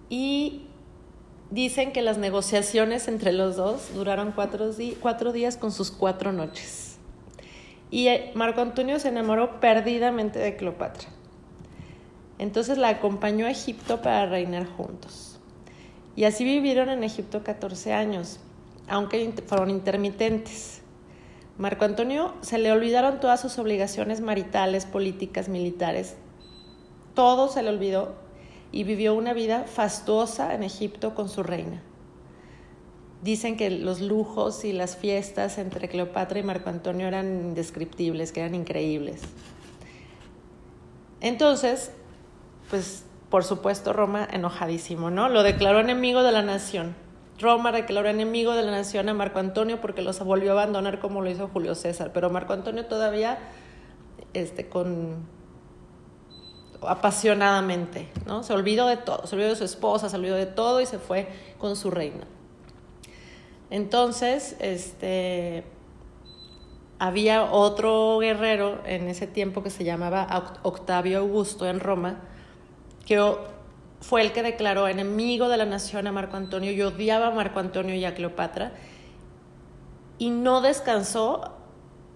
Y 0.09 0.67
dicen 1.51 1.91
que 1.91 2.01
las 2.01 2.17
negociaciones 2.17 3.07
entre 3.07 3.33
los 3.33 3.57
dos 3.57 3.93
duraron 3.93 4.31
cuatro, 4.31 4.71
cuatro 5.01 5.33
días 5.33 5.57
con 5.57 5.71
sus 5.71 5.91
cuatro 5.91 6.31
noches. 6.31 6.97
Y 7.91 8.07
eh, 8.07 8.31
Marco 8.33 8.61
Antonio 8.61 8.97
se 8.99 9.09
enamoró 9.09 9.59
perdidamente 9.59 10.39
de 10.39 10.55
Cleopatra. 10.55 11.09
Entonces 12.39 12.77
la 12.77 12.89
acompañó 12.89 13.45
a 13.45 13.51
Egipto 13.51 14.01
para 14.01 14.25
reinar 14.25 14.65
juntos. 14.65 15.30
Y 16.15 16.25
así 16.25 16.43
vivieron 16.43 16.89
en 16.89 17.03
Egipto 17.03 17.43
14 17.43 17.93
años, 17.93 18.39
aunque 18.87 19.33
fueron 19.45 19.69
intermitentes. 19.69 20.81
Marco 21.57 21.85
Antonio 21.85 22.33
se 22.41 22.57
le 22.57 22.71
olvidaron 22.71 23.19
todas 23.19 23.39
sus 23.39 23.57
obligaciones 23.59 24.19
maritales, 24.21 24.85
políticas, 24.85 25.47
militares. 25.47 26.15
Todo 27.13 27.47
se 27.47 27.61
le 27.63 27.69
olvidó 27.69 28.15
y 28.71 28.83
vivió 28.83 29.13
una 29.13 29.33
vida 29.33 29.65
fastuosa 29.65 30.53
en 30.55 30.63
Egipto 30.63 31.13
con 31.13 31.29
su 31.29 31.43
reina. 31.43 31.81
Dicen 33.21 33.55
que 33.55 33.69
los 33.69 34.01
lujos 34.01 34.65
y 34.65 34.73
las 34.73 34.97
fiestas 34.97 35.59
entre 35.59 35.87
Cleopatra 35.87 36.39
y 36.39 36.43
Marco 36.43 36.69
Antonio 36.69 37.07
eran 37.07 37.27
indescriptibles, 37.27 38.31
que 38.31 38.39
eran 38.39 38.55
increíbles. 38.55 39.21
Entonces, 41.19 41.91
pues 42.71 43.03
por 43.31 43.43
supuesto 43.45 43.93
Roma 43.93 44.27
enojadísimo, 44.29 45.09
¿no? 45.09 45.29
Lo 45.29 45.41
declaró 45.41 45.79
enemigo 45.79 46.21
de 46.21 46.33
la 46.33 46.43
nación. 46.43 46.95
Roma 47.39 47.71
declaró 47.71 48.09
enemigo 48.09 48.53
de 48.53 48.61
la 48.61 48.71
nación 48.71 49.09
a 49.09 49.15
Marco 49.15 49.39
Antonio 49.39 49.81
porque 49.81 50.03
los 50.03 50.19
volvió 50.19 50.51
a 50.51 50.61
abandonar 50.61 50.99
como 50.99 51.21
lo 51.21 51.31
hizo 51.31 51.47
Julio 51.47 51.73
César, 51.73 52.11
pero 52.13 52.29
Marco 52.29 52.53
Antonio 52.53 52.85
todavía 52.85 53.39
este 54.33 54.69
con 54.69 55.25
apasionadamente, 56.81 58.09
¿no? 58.25 58.43
Se 58.43 58.53
olvidó 58.53 58.87
de 58.87 58.97
todo, 58.97 59.25
se 59.25 59.35
olvidó 59.35 59.49
de 59.49 59.55
su 59.55 59.63
esposa, 59.63 60.09
se 60.09 60.15
olvidó 60.17 60.35
de 60.35 60.45
todo 60.45 60.81
y 60.81 60.85
se 60.85 60.99
fue 60.99 61.27
con 61.57 61.75
su 61.75 61.89
reina. 61.89 62.27
Entonces, 63.69 64.57
este, 64.59 65.63
había 66.99 67.43
otro 67.45 68.19
guerrero 68.19 68.81
en 68.85 69.07
ese 69.07 69.25
tiempo 69.25 69.63
que 69.63 69.69
se 69.69 69.83
llamaba 69.85 70.59
Octavio 70.63 71.19
Augusto 71.19 71.67
en 71.67 71.79
Roma, 71.79 72.19
que 73.05 73.35
fue 73.99 74.21
el 74.21 74.31
que 74.31 74.43
declaró 74.43 74.87
enemigo 74.87 75.49
de 75.49 75.57
la 75.57 75.65
nación 75.65 76.07
a 76.07 76.11
Marco 76.11 76.37
Antonio 76.37 76.71
y 76.71 76.81
odiaba 76.81 77.27
a 77.27 77.31
Marco 77.31 77.59
Antonio 77.59 77.95
y 77.95 78.05
a 78.05 78.13
Cleopatra, 78.13 78.73
y 80.17 80.29
no 80.29 80.61
descansó 80.61 81.55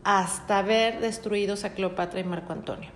hasta 0.03 0.61
ver 0.61 0.99
destruidos 0.99 1.63
a 1.63 1.73
Cleopatra 1.73 2.19
y 2.19 2.23
Marco 2.23 2.53
Antonio 2.53 2.91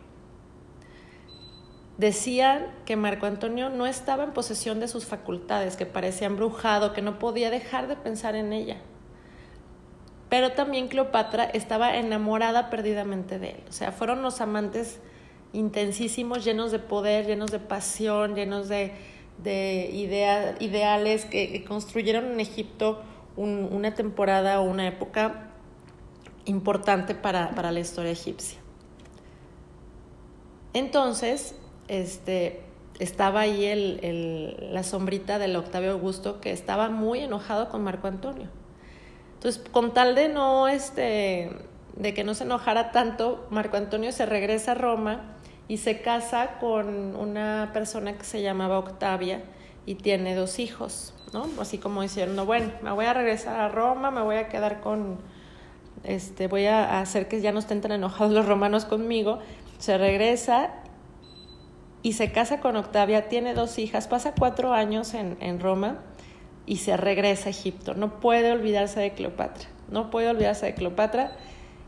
decían 2.00 2.68
que 2.86 2.96
Marco 2.96 3.26
Antonio 3.26 3.70
no 3.70 3.86
estaba 3.86 4.24
en 4.24 4.32
posesión 4.32 4.80
de 4.80 4.88
sus 4.88 5.06
facultades, 5.06 5.76
que 5.76 5.86
parecía 5.86 6.28
embrujado, 6.28 6.94
que 6.94 7.02
no 7.02 7.20
podía 7.20 7.52
dejar 7.52 7.90
de 7.90 7.98
pensar 7.98 8.36
en 8.36 8.54
ella. 8.54 8.78
Pero 10.30 10.54
también 10.54 10.88
Cleopatra 10.88 11.44
estaba 11.44 11.98
enamorada 11.98 12.70
perdidamente 12.70 13.38
de 13.38 13.50
él. 13.50 13.64
O 13.68 13.74
sea, 13.74 13.92
fueron 13.92 14.22
los 14.22 14.40
amantes 14.40 15.02
intensísimos, 15.54 16.44
llenos 16.44 16.72
de 16.72 16.80
poder, 16.80 17.26
llenos 17.26 17.52
de 17.52 17.60
pasión, 17.60 18.36
llenos 18.36 18.70
de, 18.70 18.94
de 19.44 19.90
ideales 20.60 21.26
que, 21.26 21.64
construyeron 21.68 22.26
en 22.32 22.40
Egipto 22.40 23.02
una 23.36 23.96
temporada 23.96 24.60
o 24.60 24.64
una 24.64 24.88
época 24.88 25.52
importante 26.46 27.16
para, 27.16 27.52
para 27.52 27.72
la 27.72 27.80
historia 27.80 28.12
egipcia. 28.12 28.60
Entonces, 30.74 31.56
este, 31.88 32.62
estaba 33.00 33.42
ahí 33.42 33.66
el, 33.66 34.74
la 34.74 34.84
sombrita 34.84 35.40
del 35.40 35.56
Octavio 35.56 35.92
Augusto 35.92 36.42
que 36.42 36.52
estaba 36.52 36.90
muy 36.90 37.20
enojado 37.20 37.70
con 37.70 37.84
Marco 37.84 38.08
Antonio. 38.08 38.50
Entonces, 39.36 39.64
con 39.72 39.94
tal 39.94 40.16
de 40.16 40.28
no, 40.28 40.68
este, 40.68 41.50
de 41.96 42.14
que 42.14 42.26
no 42.26 42.34
se 42.34 42.44
enojara 42.44 42.92
tanto, 42.92 43.48
Marco 43.50 43.78
Antonio 43.78 44.12
se 44.12 44.26
regresa 44.26 44.74
a 44.74 44.76
Roma 44.76 45.39
y 45.70 45.78
se 45.78 46.02
casa 46.02 46.58
con 46.60 47.16
una 47.16 47.70
persona 47.74 48.18
que 48.18 48.26
se 48.26 48.42
llamaba 48.42 48.80
Octavia 48.80 49.44
y 49.86 49.96
tiene 49.96 50.34
dos 50.36 50.58
hijos, 50.58 51.14
¿no? 51.32 51.48
Así 51.62 51.78
como 51.78 52.02
diciendo, 52.02 52.46
bueno, 52.46 52.72
me 52.82 52.92
voy 52.92 53.06
a 53.06 53.14
regresar 53.14 53.60
a 53.60 53.70
Roma, 53.70 54.10
me 54.10 54.22
voy 54.22 54.38
a 54.38 54.50
quedar 54.50 54.82
con, 54.82 55.20
este, 56.04 56.48
voy 56.48 56.66
a 56.66 57.00
hacer 57.00 57.28
que 57.28 57.40
ya 57.40 57.52
no 57.52 57.60
estén 57.60 57.82
tan 57.82 57.92
enojados 57.92 58.34
los 58.34 58.48
romanos 58.48 58.86
conmigo. 58.86 59.40
Se 59.78 59.98
regresa 60.00 60.72
y 62.02 62.14
se 62.14 62.32
casa 62.32 62.62
con 62.62 62.76
Octavia, 62.76 63.30
tiene 63.30 63.54
dos 63.54 63.78
hijas, 63.78 64.08
pasa 64.08 64.34
cuatro 64.38 64.74
años 64.74 65.14
en, 65.14 65.38
en 65.40 65.60
Roma 65.60 66.00
y 66.66 66.78
se 66.78 66.98
regresa 66.98 67.50
a 67.50 67.52
Egipto. 67.52 67.94
No 67.94 68.20
puede 68.20 68.52
olvidarse 68.52 69.00
de 69.00 69.14
Cleopatra, 69.14 69.70
no 69.88 70.10
puede 70.10 70.30
olvidarse 70.30 70.66
de 70.66 70.74
Cleopatra. 70.74 71.32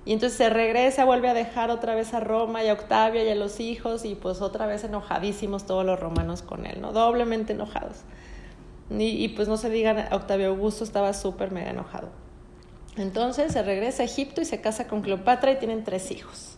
Y 0.03 0.13
entonces 0.13 0.38
se 0.38 0.50
regresa, 0.50 1.05
vuelve 1.05 1.29
a 1.29 1.34
dejar 1.34 1.70
otra 1.70 1.93
vez 1.93 2.13
a 2.13 2.20
Roma 2.20 2.63
y 2.63 2.70
a 2.70 2.74
Octavia 2.74 3.24
y 3.24 3.29
a 3.29 3.36
los 3.36 3.60
hijos 3.60 4.03
y 4.03 4.15
pues 4.15 4.41
otra 4.41 4.65
vez 4.65 4.84
enojadísimos 4.84 5.65
todos 5.65 5.86
los 5.86 6.00
romanos 6.00 6.41
con 6.41 6.65
él, 6.65 6.81
¿no? 6.81 6.91
Doblemente 6.91 7.53
enojados. 7.53 7.98
Y, 8.89 9.24
y 9.24 9.29
pues 9.29 9.48
no 9.48 9.58
se 9.58 9.70
digan, 9.70 10.12
Octavio 10.12 10.48
Augusto 10.48 10.84
estaba 10.84 11.13
súper 11.13 11.51
mega 11.51 11.70
enojado. 11.70 12.10
Entonces 12.98 13.53
se 13.53 13.62
regresa 13.62 14.03
a 14.03 14.05
Egipto 14.05 14.41
y 14.41 14.46
se 14.46 14.60
casa 14.60 14.88
con 14.88 15.01
Cleopatra 15.01 15.51
y 15.51 15.58
tienen 15.58 15.84
tres 15.84 16.12
hijos. 16.12 16.58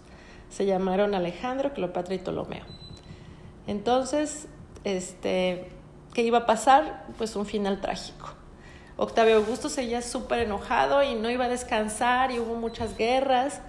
Se 0.50 0.66
llamaron 0.66 1.14
Alejandro, 1.14 1.74
Cleopatra 1.74 2.16
y 2.16 2.20
Ptolomeo. 2.20 2.64
Entonces, 3.68 4.48
este, 4.84 5.70
¿qué 6.14 6.24
iba 6.24 6.40
a 6.40 6.46
pasar? 6.46 7.06
Pues 7.18 7.36
un 7.36 7.46
final 7.46 7.82
trágico. 7.82 8.34
Octavio 8.98 9.38
Augusto 9.38 9.70
seguía 9.70 10.02
súper 10.02 10.40
enojado 10.40 11.02
y 11.04 11.16
no 11.16 11.30
iba 11.30 11.46
a 11.46 11.50
descansar 11.50 12.32
y 12.32 12.40
hubo 12.40 12.56
muchas 12.56 12.98
guerras. 12.98 13.62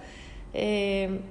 Eh, 0.53 1.21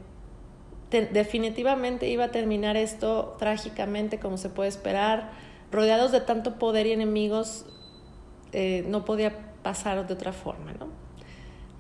definitivamente 0.91 2.09
iba 2.09 2.25
a 2.25 2.31
terminar 2.31 2.77
esto 2.77 3.37
trágicamente, 3.39 4.19
como 4.19 4.37
se 4.37 4.49
puede 4.49 4.69
esperar. 4.69 5.31
Rodeados 5.71 6.13
de 6.13 6.21
tanto 6.21 6.59
poder 6.59 6.87
y 6.87 6.93
enemigos, 6.93 7.67
eh, 8.53 8.85
no 8.87 9.05
podía 9.05 9.33
pasar 9.63 10.07
de 10.07 10.15
otra 10.15 10.33
forma, 10.33 10.73
¿no? 10.73 11.04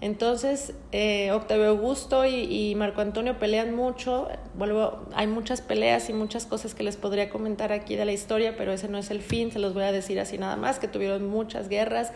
Entonces, 0.04 0.75
eh, 0.92 1.32
Octavio 1.32 1.68
Augusto 1.68 2.26
y, 2.26 2.75
Marco 2.75 3.00
Antonio 3.00 3.38
pelean 3.38 3.75
mucho. 3.75 4.28
Vuelvo, 4.52 5.06
hay 5.14 5.26
muchas 5.26 5.62
peleas 5.62 6.11
y 6.11 6.12
muchas 6.12 6.44
cosas 6.44 6.75
que 6.75 6.82
les 6.82 6.99
podría 6.99 7.30
comentar 7.30 7.73
aquí 7.73 7.96
de 7.96 8.04
la 8.04 8.12
historia, 8.12 8.54
pero 8.54 8.75
ese 8.75 8.87
no 8.87 8.99
es 8.99 9.11
el 9.11 9.23
fin, 9.23 9.50
se 9.50 9.58
los 9.58 9.73
voy 9.73 9.84
a 9.84 9.92
decir 9.92 10.20
así 10.20 10.37
nada 10.37 10.56
más, 10.56 10.78
que 10.78 10.88
tuvieron 10.88 11.26
muchas 11.26 11.70
guerras 11.70 12.12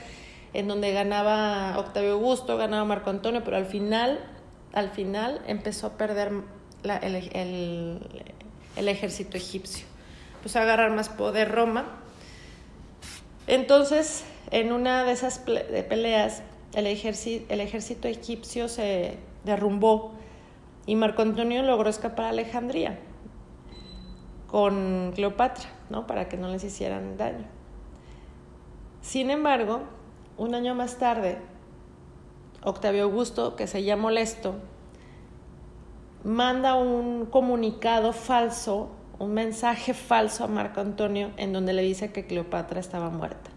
en 0.52 0.68
donde 0.68 0.92
ganaba 0.92 1.78
Octavio 1.78 2.12
Augusto, 2.12 2.58
ganaba 2.58 2.84
Marco 2.84 3.08
Antonio, 3.08 3.40
pero 3.42 3.56
al 3.56 3.64
final, 3.64 4.20
al 4.74 4.90
final 4.90 5.40
empezó 5.46 5.86
a 5.86 5.96
perder 5.96 6.30
el, 6.84 8.00
el 8.76 8.88
ejército 8.88 9.38
egipcio. 9.38 9.86
Empezó 10.36 10.58
a 10.58 10.62
agarrar 10.64 10.90
más 10.90 11.08
poder 11.08 11.50
Roma. 11.50 11.86
Entonces, 13.46 14.24
en 14.50 14.72
una 14.72 15.04
de 15.04 15.12
esas 15.12 15.38
peleas, 15.38 16.42
el 16.74 16.86
ejército, 16.86 18.08
egipcio 18.08 18.68
se 18.68 19.18
derrumbó 19.44 20.12
y 20.86 20.96
Marco 20.96 21.22
Antonio 21.22 21.62
logró 21.62 21.88
escapar 21.88 22.26
a 22.26 22.28
Alejandría 22.30 22.98
con 24.46 25.12
Cleopatra, 25.14 25.68
¿no? 25.90 26.06
Para 26.06 26.28
que 26.28 26.36
no 26.36 26.48
les 26.48 26.64
hicieran 26.64 27.16
daño. 27.16 27.46
Sin 29.00 29.30
embargo, 29.30 29.82
un 30.36 30.54
año 30.54 30.74
más 30.74 30.98
tarde, 30.98 31.38
Octavio 32.62 33.04
Augusto, 33.04 33.56
que 33.56 33.66
se 33.66 33.84
llama 33.84 34.02
molesto, 34.02 34.54
manda 36.24 36.74
un 36.74 37.26
comunicado 37.26 38.12
falso, 38.12 38.90
un 39.18 39.34
mensaje 39.34 39.94
falso 39.94 40.44
a 40.44 40.48
Marco 40.48 40.80
Antonio 40.80 41.30
en 41.36 41.52
donde 41.52 41.72
le 41.72 41.82
dice 41.82 42.12
que 42.12 42.26
Cleopatra 42.26 42.80
estaba 42.80 43.10
muerta. 43.10 43.50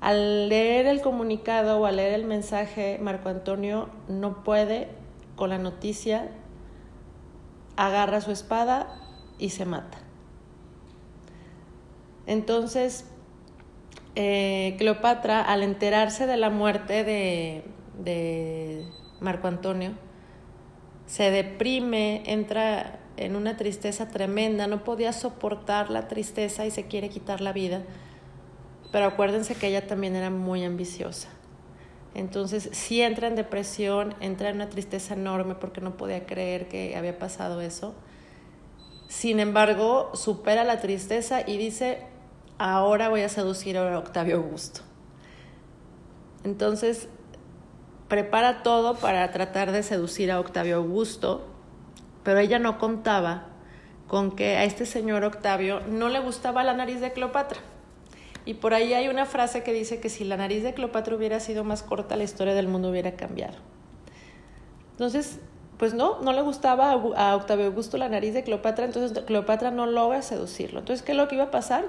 Al 0.00 0.48
leer 0.48 0.86
el 0.86 1.02
comunicado 1.02 1.78
o 1.78 1.86
al 1.86 1.96
leer 1.96 2.14
el 2.14 2.24
mensaje, 2.24 2.98
Marco 3.02 3.28
Antonio 3.28 3.90
no 4.08 4.42
puede 4.42 4.88
con 5.36 5.50
la 5.50 5.58
noticia, 5.58 6.30
agarra 7.76 8.22
su 8.22 8.30
espada 8.30 8.88
y 9.38 9.50
se 9.50 9.66
mata. 9.66 9.98
Entonces, 12.26 13.04
eh, 14.14 14.74
Cleopatra, 14.78 15.42
al 15.42 15.62
enterarse 15.62 16.26
de 16.26 16.38
la 16.38 16.48
muerte 16.48 17.04
de, 17.04 17.64
de 17.98 18.86
Marco 19.20 19.48
Antonio, 19.48 19.92
se 21.04 21.30
deprime, 21.30 22.22
entra 22.24 23.00
en 23.18 23.36
una 23.36 23.58
tristeza 23.58 24.08
tremenda, 24.08 24.66
no 24.66 24.82
podía 24.82 25.12
soportar 25.12 25.90
la 25.90 26.08
tristeza 26.08 26.64
y 26.64 26.70
se 26.70 26.86
quiere 26.86 27.10
quitar 27.10 27.42
la 27.42 27.52
vida 27.52 27.82
pero 28.92 29.06
acuérdense 29.06 29.54
que 29.54 29.68
ella 29.68 29.86
también 29.86 30.16
era 30.16 30.30
muy 30.30 30.64
ambiciosa. 30.64 31.28
Entonces, 32.14 32.68
sí 32.72 33.02
entra 33.02 33.28
en 33.28 33.36
depresión, 33.36 34.14
entra 34.20 34.48
en 34.48 34.56
una 34.56 34.68
tristeza 34.68 35.14
enorme 35.14 35.54
porque 35.54 35.80
no 35.80 35.96
podía 35.96 36.26
creer 36.26 36.68
que 36.68 36.96
había 36.96 37.18
pasado 37.18 37.60
eso. 37.60 37.94
Sin 39.08 39.38
embargo, 39.38 40.10
supera 40.14 40.64
la 40.64 40.80
tristeza 40.80 41.42
y 41.46 41.56
dice, 41.56 42.02
ahora 42.58 43.08
voy 43.08 43.22
a 43.22 43.28
seducir 43.28 43.78
a 43.78 43.98
Octavio 43.98 44.36
Augusto. 44.36 44.80
Entonces, 46.42 47.08
prepara 48.08 48.62
todo 48.64 48.96
para 48.96 49.30
tratar 49.30 49.70
de 49.70 49.84
seducir 49.84 50.32
a 50.32 50.40
Octavio 50.40 50.76
Augusto, 50.76 51.46
pero 52.24 52.40
ella 52.40 52.58
no 52.58 52.78
contaba 52.78 53.46
con 54.08 54.34
que 54.34 54.56
a 54.56 54.64
este 54.64 54.84
señor 54.84 55.22
Octavio 55.22 55.80
no 55.88 56.08
le 56.08 56.18
gustaba 56.18 56.64
la 56.64 56.74
nariz 56.74 57.00
de 57.00 57.12
Cleopatra. 57.12 57.60
Y 58.44 58.54
por 58.54 58.74
ahí 58.74 58.94
hay 58.94 59.08
una 59.08 59.26
frase 59.26 59.62
que 59.62 59.72
dice 59.72 60.00
que 60.00 60.08
si 60.08 60.24
la 60.24 60.36
nariz 60.36 60.62
de 60.62 60.74
Cleopatra 60.74 61.14
hubiera 61.14 61.40
sido 61.40 61.64
más 61.64 61.82
corta, 61.82 62.16
la 62.16 62.24
historia 62.24 62.54
del 62.54 62.68
mundo 62.68 62.90
hubiera 62.90 63.12
cambiado. 63.12 63.58
Entonces, 64.92 65.40
pues 65.78 65.94
no, 65.94 66.20
no 66.20 66.32
le 66.32 66.42
gustaba 66.42 66.90
a 66.92 67.36
Octavio 67.36 67.66
Augusto 67.66 67.96
la 67.96 68.08
nariz 68.08 68.34
de 68.34 68.42
Cleopatra, 68.42 68.84
entonces 68.84 69.24
Cleopatra 69.24 69.70
no 69.70 69.86
logra 69.86 70.20
seducirlo. 70.22 70.80
Entonces, 70.80 71.04
¿qué 71.04 71.12
es 71.12 71.18
lo 71.18 71.26
que 71.28 71.36
iba 71.36 71.44
a 71.44 71.50
pasar? 71.50 71.86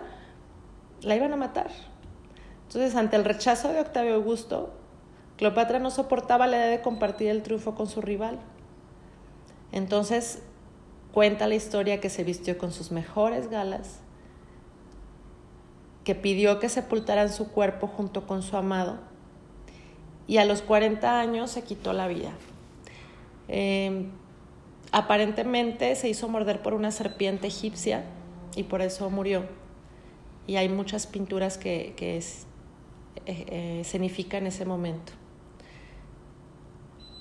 La 1.02 1.16
iban 1.16 1.34
a 1.34 1.36
matar. 1.36 1.72
Entonces, 2.68 2.96
ante 2.96 3.18
el 3.18 3.26
rechazo 3.26 3.70
de 3.70 3.82
Octavio 3.82 4.16
Augusto, 4.16 4.74
Cleopatra 5.36 5.80
no 5.80 5.90
soportaba 5.92 6.48
la 6.48 6.58
idea 6.58 6.68
de 6.68 6.82
compartir 6.82 7.30
el 7.30 7.44
triunfo 7.44 7.76
con 7.76 7.88
su 7.88 8.00
rival. 8.00 8.40
Entonces, 9.72 10.42
cuenta 11.12 11.48
la 11.48 11.56
historia 11.56 12.00
que 12.00 12.10
se 12.10 12.24
vistió 12.24 12.58
con 12.58 12.72
sus 12.72 12.92
mejores 12.92 13.50
galas, 13.50 14.00
que 16.04 16.16
pidió 16.16 16.60
que 16.60 16.70
sepultaran 16.70 17.32
su 17.32 17.52
cuerpo 17.52 17.88
junto 17.88 18.26
con 18.26 18.42
su 18.42 18.58
amado 18.58 19.00
y 20.28 20.38
a 20.38 20.46
los 20.46 20.62
40 20.62 21.20
años 21.20 21.52
se 21.52 21.64
quitó 21.64 21.94
la 21.94 22.08
vida. 22.08 22.32
Em, 23.48 24.12
aparentemente 24.92 25.96
se 25.96 26.10
hizo 26.10 26.30
morder 26.30 26.62
por 26.62 26.74
una 26.74 26.92
serpiente 26.92 27.48
egipcia 27.48 28.06
y 28.56 28.64
por 28.64 28.82
eso 28.82 29.10
murió. 29.10 29.44
Y 30.48 30.56
hay 30.56 30.70
muchas 30.70 31.06
pinturas 31.06 31.58
que, 31.58 31.94
que 31.98 32.18
es, 32.18 32.46
eh, 33.26 33.82
eh 33.86 34.46
ese 34.46 34.66
momento. 34.66 35.12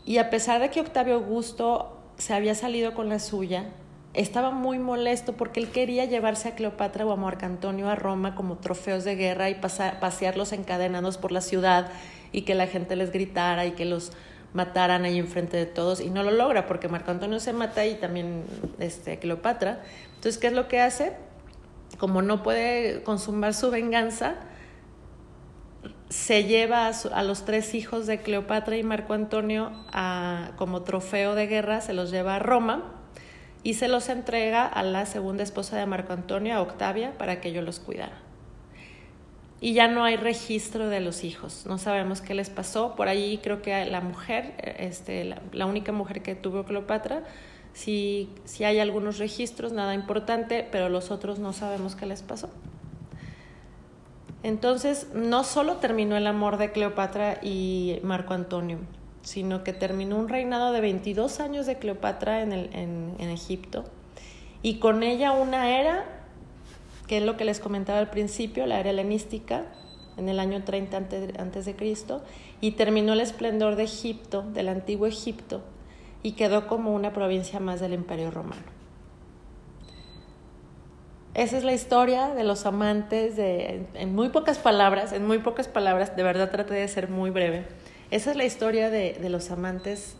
Y 0.04 0.18
a 0.18 0.30
pesar 0.30 0.60
de 0.60 0.70
que 0.70 0.80
Octavio 0.80 1.14
Augusto 1.14 1.98
se 2.16 2.32
había 2.34 2.54
salido 2.54 2.94
con 2.94 3.08
la 3.08 3.18
suya, 3.18 3.70
estaba 4.12 4.50
muy 4.50 4.78
molesto 4.78 5.34
porque 5.34 5.60
él 5.60 5.70
quería 5.70 6.04
llevarse 6.04 6.48
a 6.48 6.54
Cleopatra 6.54 7.06
o 7.06 7.12
a 7.12 7.16
Marco 7.16 7.46
Antonio 7.46 7.88
a 7.88 7.94
Roma 7.94 8.34
como 8.34 8.56
trofeos 8.56 9.04
de 9.04 9.14
guerra 9.14 9.50
y 9.50 9.54
pasearlos 9.54 10.52
encadenados 10.52 11.16
por 11.16 11.30
la 11.30 11.40
ciudad 11.40 11.90
y 12.32 12.42
que 12.42 12.54
la 12.54 12.66
gente 12.66 12.96
les 12.96 13.12
gritara 13.12 13.66
y 13.66 13.72
que 13.72 13.84
los 13.84 14.12
mataran 14.52 15.04
ahí 15.04 15.18
enfrente 15.18 15.56
de 15.56 15.66
todos 15.66 16.00
y 16.00 16.10
no 16.10 16.24
lo 16.24 16.32
logra 16.32 16.66
porque 16.66 16.88
Marco 16.88 17.12
Antonio 17.12 17.38
se 17.38 17.52
mata 17.52 17.86
y 17.86 17.94
también 17.94 18.44
este, 18.80 19.20
Cleopatra. 19.20 19.82
Entonces, 20.16 20.38
¿qué 20.38 20.48
es 20.48 20.52
lo 20.54 20.66
que 20.66 20.80
hace? 20.80 21.12
Como 21.98 22.20
no 22.20 22.42
puede 22.42 23.04
consumar 23.04 23.54
su 23.54 23.70
venganza, 23.70 24.34
se 26.08 26.44
lleva 26.44 26.88
a, 26.88 27.22
los 27.22 27.44
tres 27.44 27.74
hijos 27.74 28.08
de 28.08 28.20
Cleopatra 28.22 28.76
y 28.76 28.82
Marco 28.82 29.12
Antonio 29.12 29.70
a, 29.92 30.50
como 30.56 30.82
trofeo 30.82 31.36
de 31.36 31.46
guerra, 31.46 31.80
se 31.80 31.92
los 31.92 32.10
lleva 32.10 32.34
a 32.34 32.38
Roma 32.40 32.99
y 33.62 33.74
se 33.74 33.88
los 33.88 34.08
entrega 34.08 34.66
a 34.66 34.82
la 34.82 35.06
segunda 35.06 35.42
esposa 35.42 35.76
de 35.76 35.86
Marco 35.86 36.12
Antonio, 36.12 36.54
a 36.54 36.62
Octavia, 36.62 37.16
para 37.18 37.40
que 37.40 37.52
yo 37.52 37.62
los 37.62 37.80
cuidara. 37.80 38.18
Y 39.60 39.74
ya 39.74 39.88
no 39.88 40.04
hay 40.04 40.16
registro 40.16 40.88
de 40.88 41.00
los 41.00 41.22
hijos, 41.22 41.66
no 41.66 41.76
sabemos 41.76 42.22
qué 42.22 42.34
les 42.34 42.48
pasó. 42.48 42.96
Por 42.96 43.08
ahí 43.08 43.38
creo 43.42 43.60
que 43.60 43.84
la 43.84 44.00
mujer, 44.00 44.54
este, 44.78 45.36
la, 45.52 45.66
única 45.66 45.92
mujer 45.92 46.22
que 46.22 46.34
tuvo 46.34 46.64
Cleopatra, 46.64 47.24
sí, 47.74 48.30
sí 48.46 48.64
hay 48.64 48.78
algunos 48.78 49.18
registros, 49.18 49.72
nada 49.72 49.94
importante, 49.94 50.66
pero 50.72 50.88
los 50.88 51.10
otros 51.10 51.38
no 51.38 51.52
sabemos 51.52 51.94
qué 51.94 52.06
les 52.06 52.22
pasó. 52.22 52.48
Entonces, 54.42 55.08
no 55.12 55.44
solo 55.44 55.76
terminó 55.76 56.16
el 56.16 56.26
amor 56.26 56.56
de 56.56 56.72
Cleopatra 56.72 57.38
y 57.42 58.00
Marco 58.02 58.32
Antonio, 58.32 58.78
sino 59.22 59.64
que 59.64 59.72
terminó 59.72 60.16
un 60.16 60.28
reinado 60.28 60.72
de 60.72 60.80
22 60.80 61.40
años 61.40 61.66
de 61.66 61.78
Cleopatra 61.78 62.42
en, 62.42 62.52
el, 62.52 62.70
en, 62.74 63.14
en 63.18 63.28
Egipto 63.30 63.84
y 64.62 64.78
con 64.78 65.02
ella 65.02 65.32
una 65.32 65.78
era, 65.78 66.04
que 67.06 67.18
es 67.18 67.24
lo 67.24 67.36
que 67.36 67.44
les 67.44 67.60
comentaba 67.60 67.98
al 67.98 68.10
principio, 68.10 68.66
la 68.66 68.78
era 68.78 68.90
helenística, 68.90 69.64
en 70.16 70.28
el 70.28 70.38
año 70.38 70.62
30 70.64 70.96
antes 71.38 71.64
de 71.64 71.76
Cristo, 71.76 72.22
y 72.60 72.72
terminó 72.72 73.14
el 73.14 73.20
esplendor 73.20 73.76
de 73.76 73.84
Egipto, 73.84 74.42
del 74.42 74.68
antiguo 74.68 75.06
Egipto, 75.06 75.62
y 76.22 76.32
quedó 76.32 76.66
como 76.66 76.94
una 76.94 77.12
provincia 77.12 77.58
más 77.58 77.80
del 77.80 77.94
Imperio 77.94 78.30
Romano. 78.30 78.80
Esa 81.32 81.56
es 81.56 81.64
la 81.64 81.72
historia 81.72 82.34
de 82.34 82.44
los 82.44 82.66
amantes, 82.66 83.36
de, 83.36 83.86
en 83.94 84.14
muy 84.14 84.28
pocas 84.28 84.58
palabras, 84.58 85.12
en 85.12 85.26
muy 85.26 85.38
pocas 85.38 85.68
palabras, 85.68 86.14
de 86.16 86.22
verdad 86.22 86.50
traté 86.50 86.74
de 86.74 86.88
ser 86.88 87.08
muy 87.08 87.30
breve 87.30 87.66
esa 88.10 88.30
es 88.30 88.36
la 88.36 88.44
historia 88.44 88.90
de, 88.90 89.14
de 89.14 89.28
los 89.28 89.50
amantes 89.50 90.16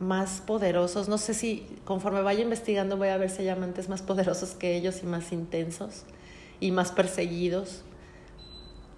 más 0.00 0.40
poderosos. 0.40 1.08
No 1.08 1.18
sé 1.18 1.34
si 1.34 1.66
conforme 1.84 2.22
vaya 2.22 2.42
investigando 2.42 2.96
voy 2.96 3.08
a 3.08 3.16
ver 3.18 3.30
si 3.30 3.42
hay 3.42 3.50
amantes 3.50 3.88
más 3.88 4.02
poderosos 4.02 4.52
que 4.52 4.74
ellos 4.74 5.02
y 5.02 5.06
más 5.06 5.30
intensos 5.30 6.04
y 6.58 6.72
más 6.72 6.90
perseguidos. 6.90 7.84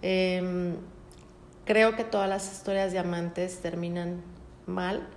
Em, 0.01 0.77
creo 1.65 1.97
que 1.97 2.05
todas 2.05 2.29
las 2.29 2.51
historias 2.51 2.93
de 2.93 2.99
amantes 2.99 3.61
terminan 3.61 4.23
mal. 4.67 5.09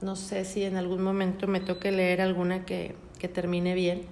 No 0.00 0.16
sé 0.16 0.44
si 0.44 0.64
en 0.64 0.76
algún 0.76 1.02
momento 1.02 1.46
me 1.46 1.60
toque 1.60 1.92
leer 1.92 2.20
alguna 2.20 2.64
que, 2.64 2.96
que 3.18 3.28
termine 3.28 3.74
bien. 3.74 4.02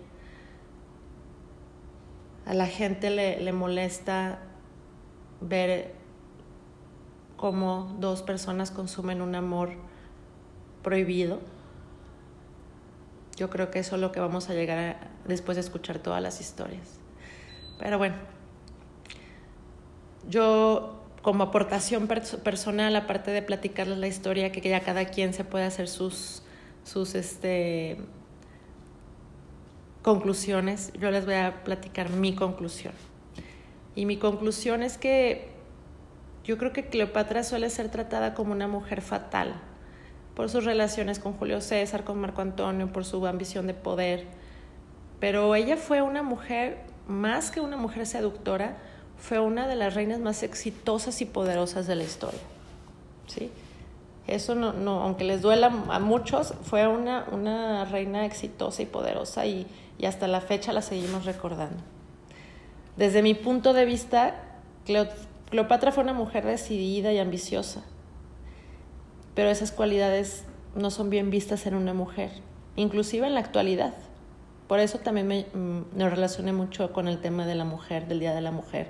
A 2.46 2.54
la 2.54 2.66
gente 2.66 3.10
le, 3.10 3.40
le 3.40 3.52
molesta 3.52 4.38
ver 5.40 5.94
cómo 7.36 7.96
dos 7.98 8.22
personas 8.22 8.70
consumen 8.70 9.22
un 9.22 9.34
amor 9.34 9.70
prohibido. 10.82 11.40
Yo 13.36 13.48
creo 13.48 13.70
que 13.70 13.78
eso 13.78 13.94
es 13.94 14.00
lo 14.00 14.12
que 14.12 14.20
vamos 14.20 14.50
a 14.50 14.54
llegar 14.54 15.08
después 15.24 15.56
de 15.56 15.62
escuchar 15.62 15.98
todas 15.98 16.22
las 16.22 16.40
historias. 16.40 16.98
Pero 17.78 17.96
bueno, 17.96 18.16
yo 20.28 21.00
como 21.22 21.44
aportación 21.44 22.06
personal, 22.06 22.96
aparte 22.96 23.30
de 23.30 23.42
platicarles 23.42 23.98
la 23.98 24.06
historia, 24.06 24.52
que 24.52 24.60
ya 24.60 24.80
cada 24.80 25.06
quien 25.06 25.34
se 25.34 25.44
puede 25.44 25.64
hacer 25.64 25.88
sus, 25.88 26.42
sus 26.84 27.14
este, 27.14 27.98
conclusiones, 30.02 30.92
yo 30.98 31.10
les 31.10 31.26
voy 31.26 31.34
a 31.34 31.62
platicar 31.62 32.10
mi 32.10 32.34
conclusión. 32.34 32.94
Y 34.00 34.06
mi 34.06 34.16
conclusión 34.16 34.82
es 34.82 34.96
que 34.96 35.50
yo 36.42 36.56
creo 36.56 36.72
que 36.72 36.86
Cleopatra 36.86 37.44
suele 37.44 37.68
ser 37.68 37.90
tratada 37.90 38.32
como 38.32 38.52
una 38.52 38.66
mujer 38.66 39.02
fatal 39.02 39.52
por 40.34 40.48
sus 40.48 40.64
relaciones 40.64 41.18
con 41.18 41.34
Julio 41.34 41.60
César, 41.60 42.02
con 42.02 42.18
Marco 42.18 42.40
Antonio, 42.40 42.90
por 42.90 43.04
su 43.04 43.26
ambición 43.26 43.66
de 43.66 43.74
poder. 43.74 44.24
Pero 45.18 45.54
ella 45.54 45.76
fue 45.76 46.00
una 46.00 46.22
mujer, 46.22 46.78
más 47.08 47.50
que 47.50 47.60
una 47.60 47.76
mujer 47.76 48.06
seductora, 48.06 48.78
fue 49.18 49.38
una 49.38 49.68
de 49.68 49.76
las 49.76 49.92
reinas 49.92 50.18
más 50.18 50.42
exitosas 50.44 51.20
y 51.20 51.26
poderosas 51.26 51.86
de 51.86 51.96
la 51.96 52.04
historia. 52.04 52.40
¿Sí? 53.26 53.50
Eso 54.26 54.54
no, 54.54 54.72
no 54.72 55.02
aunque 55.02 55.24
les 55.24 55.42
duela 55.42 55.66
a 55.90 55.98
muchos, 55.98 56.54
fue 56.62 56.86
una, 56.86 57.26
una 57.32 57.84
reina 57.84 58.24
exitosa 58.24 58.80
y 58.80 58.86
poderosa 58.86 59.44
y, 59.44 59.66
y 59.98 60.06
hasta 60.06 60.26
la 60.26 60.40
fecha 60.40 60.72
la 60.72 60.80
seguimos 60.80 61.26
recordando. 61.26 61.82
Desde 62.96 63.22
mi 63.22 63.34
punto 63.34 63.72
de 63.72 63.84
vista, 63.84 64.34
Cleopatra 64.84 65.92
fue 65.92 66.04
una 66.04 66.12
mujer 66.12 66.44
decidida 66.44 67.12
y 67.12 67.18
ambiciosa, 67.18 67.82
pero 69.34 69.50
esas 69.50 69.72
cualidades 69.72 70.44
no 70.74 70.90
son 70.90 71.10
bien 71.10 71.30
vistas 71.30 71.66
en 71.66 71.74
una 71.74 71.94
mujer, 71.94 72.30
inclusive 72.76 73.26
en 73.26 73.34
la 73.34 73.40
actualidad. 73.40 73.94
Por 74.66 74.80
eso 74.80 74.98
también 74.98 75.26
me, 75.26 75.46
mm, 75.52 75.96
me 75.96 76.08
relacioné 76.08 76.52
mucho 76.52 76.92
con 76.92 77.08
el 77.08 77.20
tema 77.20 77.46
de 77.46 77.54
la 77.54 77.64
mujer, 77.64 78.06
del 78.06 78.20
Día 78.20 78.34
de 78.34 78.40
la 78.40 78.52
Mujer. 78.52 78.88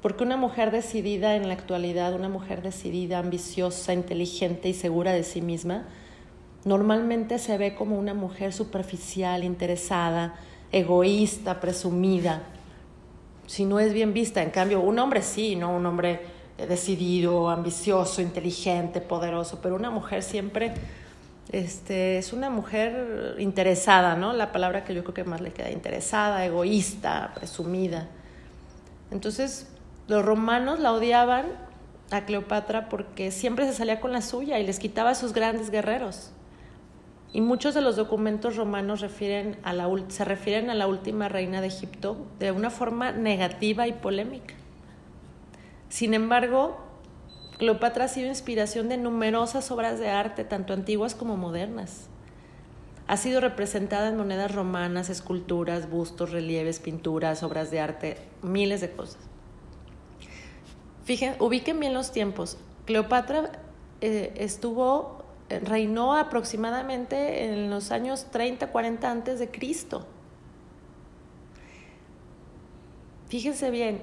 Porque 0.00 0.24
una 0.24 0.36
mujer 0.36 0.70
decidida 0.70 1.34
en 1.34 1.48
la 1.48 1.54
actualidad, 1.54 2.14
una 2.14 2.28
mujer 2.28 2.62
decidida, 2.62 3.18
ambiciosa, 3.18 3.92
inteligente 3.92 4.68
y 4.68 4.74
segura 4.74 5.12
de 5.12 5.24
sí 5.24 5.42
misma, 5.42 5.84
normalmente 6.64 7.38
se 7.38 7.58
ve 7.58 7.74
como 7.74 7.98
una 7.98 8.14
mujer 8.14 8.52
superficial, 8.52 9.44
interesada, 9.44 10.36
egoísta, 10.72 11.60
presumida, 11.60 12.42
si 13.46 13.64
no 13.64 13.80
es 13.80 13.92
bien 13.92 14.12
vista. 14.12 14.42
En 14.42 14.50
cambio, 14.50 14.80
un 14.80 14.98
hombre 14.98 15.22
sí, 15.22 15.56
¿no? 15.56 15.74
Un 15.74 15.86
hombre 15.86 16.20
decidido, 16.56 17.50
ambicioso, 17.50 18.22
inteligente, 18.22 19.00
poderoso, 19.00 19.60
pero 19.62 19.74
una 19.74 19.90
mujer 19.90 20.22
siempre 20.22 20.72
este, 21.52 22.18
es 22.18 22.32
una 22.32 22.50
mujer 22.50 23.36
interesada, 23.38 24.16
¿no? 24.16 24.32
La 24.32 24.52
palabra 24.52 24.84
que 24.84 24.94
yo 24.94 25.02
creo 25.02 25.14
que 25.14 25.24
más 25.24 25.40
le 25.40 25.52
queda, 25.52 25.70
interesada, 25.70 26.44
egoísta, 26.44 27.32
presumida. 27.34 28.08
Entonces, 29.10 29.68
los 30.08 30.24
romanos 30.24 30.80
la 30.80 30.92
odiaban 30.92 31.46
a 32.10 32.24
Cleopatra 32.24 32.88
porque 32.88 33.30
siempre 33.30 33.66
se 33.66 33.74
salía 33.74 34.00
con 34.00 34.12
la 34.12 34.22
suya 34.22 34.58
y 34.58 34.66
les 34.66 34.78
quitaba 34.78 35.10
a 35.10 35.14
sus 35.14 35.32
grandes 35.32 35.70
guerreros. 35.70 36.30
Y 37.32 37.40
muchos 37.40 37.74
de 37.74 37.80
los 37.80 37.96
documentos 37.96 38.56
romanos 38.56 39.00
refieren 39.00 39.58
a 39.62 39.72
la, 39.72 39.88
se 40.08 40.24
refieren 40.24 40.70
a 40.70 40.74
la 40.74 40.86
última 40.86 41.28
reina 41.28 41.60
de 41.60 41.66
Egipto 41.66 42.16
de 42.38 42.52
una 42.52 42.70
forma 42.70 43.12
negativa 43.12 43.86
y 43.86 43.92
polémica. 43.92 44.54
Sin 45.88 46.14
embargo, 46.14 46.78
Cleopatra 47.58 48.04
ha 48.04 48.08
sido 48.08 48.28
inspiración 48.28 48.88
de 48.88 48.96
numerosas 48.96 49.70
obras 49.70 49.98
de 49.98 50.10
arte, 50.10 50.44
tanto 50.44 50.72
antiguas 50.72 51.14
como 51.14 51.36
modernas. 51.36 52.08
Ha 53.06 53.16
sido 53.16 53.40
representada 53.40 54.08
en 54.08 54.16
monedas 54.16 54.54
romanas, 54.54 55.10
esculturas, 55.10 55.88
bustos, 55.88 56.32
relieves, 56.32 56.80
pinturas, 56.80 57.42
obras 57.42 57.70
de 57.70 57.80
arte, 57.80 58.16
miles 58.42 58.80
de 58.80 58.90
cosas. 58.90 59.18
Fíjense, 61.04 61.42
ubiquen 61.42 61.78
bien 61.78 61.94
los 61.94 62.10
tiempos. 62.10 62.58
Cleopatra 62.84 63.52
eh, 64.00 64.34
estuvo 64.36 65.15
reinó 65.48 66.16
aproximadamente 66.16 67.44
en 67.44 67.70
los 67.70 67.90
años 67.90 68.26
30, 68.30 68.68
40 68.68 69.10
antes 69.10 69.38
de 69.38 69.50
Cristo. 69.50 70.06
Fíjense 73.28 73.70
bien, 73.70 74.02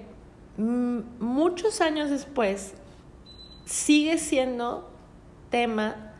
muchos 0.57 1.81
años 1.81 2.09
después 2.09 2.73
sigue 3.65 4.17
siendo 4.17 4.89
tema 5.49 6.13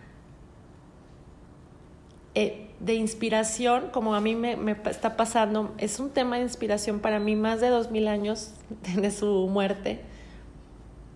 eh, 2.36 2.72
de 2.80 2.96
inspiración, 2.96 3.90
como 3.92 4.16
a 4.16 4.22
mí 4.22 4.36
me, 4.36 4.56
me, 4.56 4.72
está 4.86 5.16
pasando, 5.16 5.74
es 5.78 6.00
un 6.00 6.10
tema 6.10 6.38
de 6.38 6.44
inspiración 6.44 7.00
para 7.00 7.20
mí 7.20 7.36
más 7.36 7.62
de 7.62 7.70
dos 7.70 7.92
mil 7.92 8.08
años 8.08 8.54
de 8.96 9.12
su 9.12 9.48
muerte, 9.48 10.02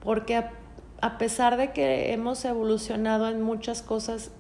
porque 0.02 0.44
a 1.02 1.18
pesar 1.18 1.58
de 1.58 1.72
que 1.72 2.12
hemos 2.12 2.44
evolucionado 2.46 3.30
en 3.30 3.42
muchas 3.42 3.82
cosas, 3.82 4.32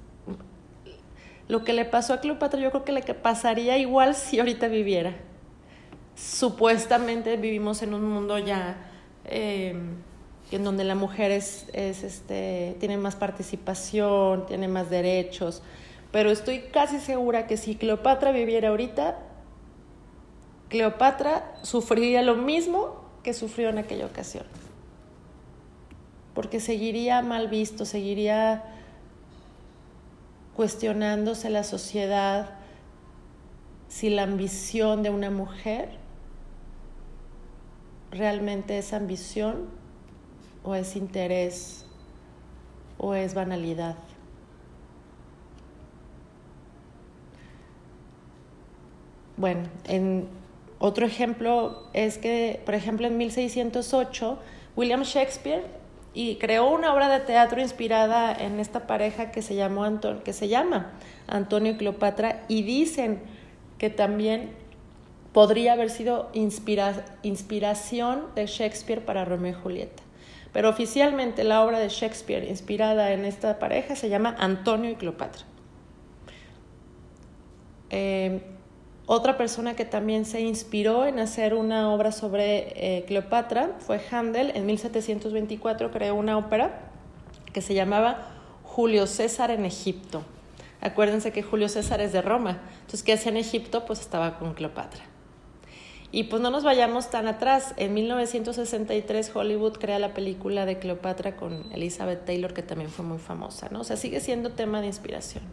lo 1.47 1.63
que 1.63 1.73
le 1.73 1.85
pasó 1.85 2.13
a 2.13 2.19
Cleopatra 2.19 2.59
yo 2.59 2.71
creo 2.71 2.83
que 2.83 2.91
le 2.91 3.01
pasaría 3.01 3.77
igual 3.77 4.15
si 4.15 4.39
ahorita 4.39 4.67
viviera. 4.67 5.15
Supuestamente 6.15 7.37
vivimos 7.37 7.81
en 7.83 7.93
un 7.93 8.03
mundo 8.09 8.39
ya 8.39 8.89
em, 9.25 9.97
en 10.51 10.63
donde 10.63 10.83
la 10.83 10.95
mujer 10.95 11.31
es, 11.31 11.67
es, 11.73 12.03
este, 12.03 12.75
tiene 12.79 12.97
más 12.97 13.15
participación, 13.15 14.47
tiene 14.47 14.67
más 14.67 14.89
derechos, 14.89 15.61
pero 16.11 16.31
estoy 16.31 16.61
casi 16.71 16.99
segura 16.99 17.45
que 17.45 17.57
si 17.57 17.75
Cleopatra 17.75 18.31
viviera 18.31 18.69
ahorita, 18.69 19.19
Cleopatra 20.69 21.53
sufriría 21.61 22.23
lo 22.23 22.35
mismo 22.35 23.05
que 23.23 23.33
sufrió 23.33 23.69
en 23.69 23.77
aquella 23.77 24.05
ocasión 24.07 24.45
porque 26.37 26.59
seguiría 26.59 27.23
mal 27.23 27.47
visto, 27.47 27.83
seguiría 27.83 28.63
cuestionándose 30.55 31.49
la 31.49 31.63
sociedad 31.63 32.51
si 33.87 34.11
la 34.11 34.21
ambición 34.21 35.01
de 35.01 35.09
una 35.09 35.31
mujer 35.31 35.89
realmente 38.11 38.77
es 38.77 38.93
ambición 38.93 39.65
o 40.63 40.75
es 40.75 40.95
interés 40.95 41.87
o 42.99 43.15
es 43.15 43.33
banalidad. 43.33 43.95
Bueno, 49.37 49.63
en 49.85 50.27
otro 50.77 51.07
ejemplo 51.07 51.87
es 51.93 52.19
que, 52.19 52.61
por 52.63 52.75
ejemplo, 52.75 53.07
en 53.07 53.17
1608, 53.17 54.37
William 54.75 55.01
Shakespeare 55.01 55.76
y 56.17 56.37
creó 56.37 56.71
una 56.71 56.95
obra 56.95 57.09
de 57.09 57.19
teatro 57.19 57.61
inspirada 57.61 58.33
en 58.33 58.59
esta 58.59 58.87
pareja 58.87 59.29
que 59.29 59.43
se, 59.43 59.53
llamó 59.53 59.85
que 60.23 60.33
se 60.33 60.47
llama 60.47 60.93
Antonio 61.27 61.73
y 61.73 61.77
Cleopatra 61.77 62.43
y 62.47 62.63
dicen 62.63 63.21
que 63.77 63.91
también 63.91 64.49
podría 65.31 65.73
haber 65.73 65.91
sido 65.91 66.31
inspiración 67.21 68.23
de 68.33 68.47
Shakespeare 68.47 69.05
para 69.05 69.25
Romeo 69.25 69.51
y 69.51 69.61
Julieta. 69.61 70.01
Pero 70.53 70.69
oficialmente 70.69 71.43
la 71.43 71.63
obra 71.63 71.77
de 71.77 71.89
Shakespeare 71.89 72.49
inspirada 72.49 73.11
en 73.11 73.23
esta 73.23 73.59
pareja 73.59 73.95
se 73.95 74.09
llama 74.09 74.35
Antonio 74.39 74.89
y 74.89 74.95
Cleopatra. 74.95 75.43
Eh, 77.91 78.41
otra 79.09 79.37
persona 79.37 79.73
que 79.73 79.85
también 79.85 80.25
se 80.25 80.41
inspiró 80.41 81.05
en 81.05 81.19
hacer 81.19 81.53
una 81.53 81.93
obra 81.93 82.11
sobre 82.11 82.73
eh, 82.75 83.05
Cleopatra 83.05 83.71
fue 83.79 84.01
Handel. 84.11 84.51
En 84.53 84.65
1724 84.65 85.91
creó 85.91 86.13
una 86.13 86.37
ópera 86.37 86.81
que 87.53 87.61
se 87.61 87.73
llamaba 87.73 88.27
Julio 88.63 89.07
César 89.07 89.49
en 89.49 89.63
Egipto. 89.63 90.23
Acuérdense 90.81 91.31
que 91.31 91.41
Julio 91.41 91.69
César 91.69 92.01
es 92.01 92.11
de 92.11 92.21
Roma. 92.21 92.59
Entonces, 92.81 93.01
¿qué 93.01 93.13
hacía 93.13 93.31
en 93.31 93.37
Egipto? 93.37 93.85
Pues 93.85 94.01
estaba 94.01 94.37
con 94.37 94.53
Cleopatra. 94.53 95.05
Y 96.11 96.25
pues 96.25 96.41
no 96.41 96.49
nos 96.49 96.65
vayamos 96.65 97.09
tan 97.09 97.27
atrás. 97.27 97.75
En 97.77 97.93
1963 97.93 99.31
Hollywood 99.33 99.77
crea 99.77 99.99
la 99.99 100.13
película 100.13 100.65
de 100.65 100.79
Cleopatra 100.79 101.37
con 101.37 101.71
Elizabeth 101.71 102.25
Taylor, 102.25 102.53
que 102.53 102.61
también 102.61 102.89
fue 102.89 103.05
muy 103.05 103.19
famosa, 103.19 103.69
¿no? 103.71 103.79
O 103.79 103.83
sea, 103.85 103.95
sigue 103.95 104.19
siendo 104.19 104.51
tema 104.51 104.81
de 104.81 104.87
inspiración. 104.87 105.43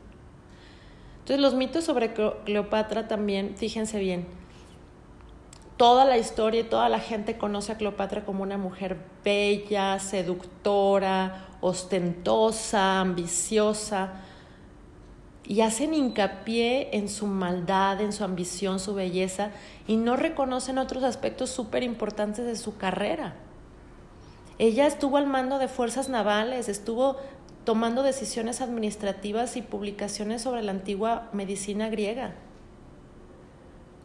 Entonces 1.24 1.40
los 1.40 1.54
mitos 1.54 1.84
sobre 1.84 2.12
Cleopatra 2.12 3.08
también, 3.08 3.54
fíjense 3.56 3.98
bien, 3.98 4.26
toda 5.78 6.04
la 6.04 6.18
historia 6.18 6.60
y 6.60 6.64
toda 6.64 6.90
la 6.90 7.00
gente 7.00 7.38
conoce 7.38 7.72
a 7.72 7.78
Cleopatra 7.78 8.26
como 8.26 8.42
una 8.42 8.58
mujer 8.58 8.98
bella, 9.24 9.98
seductora, 10.00 11.46
ostentosa, 11.62 13.00
ambiciosa, 13.00 14.20
y 15.46 15.62
hacen 15.62 15.94
hincapié 15.94 16.94
en 16.94 17.08
su 17.08 17.26
maldad, 17.26 18.02
en 18.02 18.12
su 18.12 18.22
ambición, 18.22 18.78
su 18.78 18.94
belleza, 18.94 19.50
y 19.86 19.96
no 19.96 20.16
reconocen 20.16 20.76
otros 20.76 21.04
aspectos 21.04 21.48
súper 21.48 21.84
importantes 21.84 22.44
de 22.44 22.56
su 22.56 22.76
carrera. 22.76 23.34
Ella 24.58 24.86
estuvo 24.86 25.16
al 25.16 25.26
mando 25.26 25.58
de 25.58 25.68
fuerzas 25.68 26.10
navales, 26.10 26.68
estuvo 26.68 27.16
tomando 27.64 28.02
decisiones 28.02 28.60
administrativas 28.60 29.56
y 29.56 29.62
publicaciones 29.62 30.42
sobre 30.42 30.62
la 30.62 30.72
antigua 30.72 31.28
medicina 31.32 31.88
griega. 31.88 32.34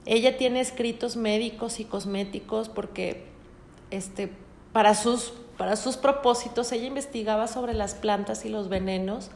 Ella 0.05 0.37
tiene 0.37 0.61
escritos 0.61 1.17
médicos 1.17 1.79
y 1.79 1.85
cosméticos 1.85 2.69
porque 2.69 3.25
este, 3.91 4.31
para, 4.71 4.95
sus, 4.95 5.33
para 5.57 5.75
sus 5.75 5.97
propósitos 5.97 6.71
ella 6.71 6.87
investigaba 6.87 7.47
sobre 7.47 7.73
las 7.73 7.95
plantas 7.95 8.45
y 8.45 8.49
los 8.49 8.69
venenos 8.69 9.29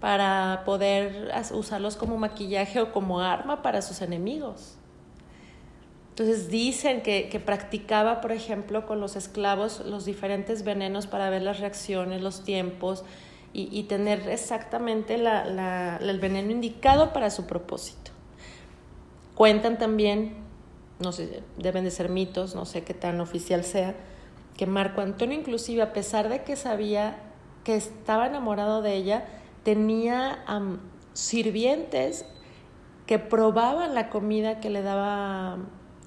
para 0.00 0.62
poder 0.64 1.30
usarlos 1.52 1.96
como 1.96 2.16
maquillaje 2.16 2.80
o 2.80 2.92
como 2.92 3.20
arma 3.20 3.62
para 3.62 3.82
sus 3.82 4.02
enemigos. 4.02 4.76
Entonces 6.10 6.50
dicen 6.50 7.02
que, 7.02 7.28
que, 7.28 7.38
practicaba, 7.38 8.20
por 8.20 8.32
ejemplo, 8.32 8.86
con 8.86 9.00
los 9.00 9.16
esclavos 9.16 9.80
los 9.86 10.04
diferentes 10.04 10.64
venenos 10.64 11.06
para 11.06 11.30
ver 11.30 11.42
las 11.42 11.60
reacciones, 11.60 12.20
los 12.20 12.42
tiempos, 12.44 13.04
y, 13.52 13.82
tener 13.84 14.28
exactamente 14.28 15.16
el 15.16 16.20
veneno 16.20 16.52
indicado 16.52 17.12
para 17.12 17.30
su 17.30 17.46
propósito. 17.46 18.12
Cuentan 19.34 19.78
también, 19.78 20.36
no 21.00 21.10
sé, 21.12 21.42
deben 21.56 21.84
de 21.84 21.90
ser 21.90 22.10
mitos, 22.10 22.54
no 22.54 22.64
sé 22.64 22.84
qué 22.84 22.94
tan 22.94 23.20
oficial 23.20 23.64
sea, 23.64 23.94
que 24.56 24.66
Marco 24.66 25.00
Antonio 25.00 25.38
inclusive, 25.38 25.82
a 25.82 25.92
pesar 25.92 26.28
de 26.28 26.44
que 26.44 26.54
sabía 26.54 27.18
que 27.64 27.74
estaba 27.74 28.26
enamorado 28.26 28.82
de 28.82 28.94
ella, 28.94 29.24
tenía 29.64 30.44
sirvientes 31.12 32.26
que 33.06 33.18
probaban 33.18 33.94
la 33.94 34.10
comida 34.10 34.60
que 34.60 34.70
le 34.70 34.82
daba 34.82 35.58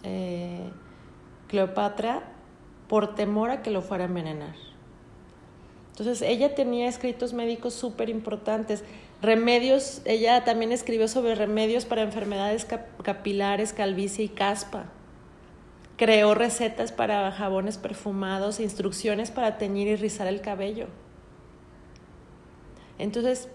eh, 0.03 0.69
Cleopatra 1.47 2.23
por 2.87 3.15
temor 3.15 3.49
a 3.49 3.61
que 3.61 3.71
lo 3.71 3.81
fuera 3.81 4.05
a 4.05 4.07
envenenar. 4.07 4.72
Entonces 5.93 6.23
ella 6.23 6.55
tenía 6.55 6.87
escritos 6.87 7.33
médicos 7.33 7.75
súper 7.75 8.09
importantes, 8.09 8.83
remedios, 9.21 10.01
ella 10.05 10.43
también 10.43 10.71
escribió 10.71 11.07
sobre 11.07 11.35
remedios 11.35 11.85
para 11.85 12.01
enfermedades 12.01 12.65
capilares, 13.03 13.73
calvicie 13.73 14.25
y 14.25 14.29
caspa. 14.29 14.85
Creó 15.95 16.33
recetas 16.33 16.91
para 16.91 17.31
jabones 17.31 17.77
perfumados, 17.77 18.59
e 18.59 18.63
instrucciones 18.63 19.29
para 19.29 19.59
teñir 19.59 19.87
y 19.87 19.95
rizar 19.95 20.25
el 20.25 20.41
cabello. 20.41 20.87
Entonces, 22.97 23.47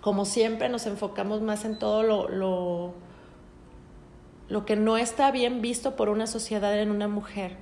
como 0.00 0.24
siempre, 0.24 0.68
nos 0.68 0.86
enfocamos 0.86 1.40
más 1.40 1.64
en 1.64 1.78
todo 1.78 2.02
lo, 2.02 2.28
lo, 2.28 2.94
lo 4.48 4.66
que 4.66 4.74
no 4.74 4.96
está 4.96 5.30
bien 5.30 5.62
visto 5.62 5.94
por 5.94 6.08
una 6.08 6.26
sociedad 6.26 6.76
en 6.76 6.90
una 6.90 7.06
mujer 7.06 7.56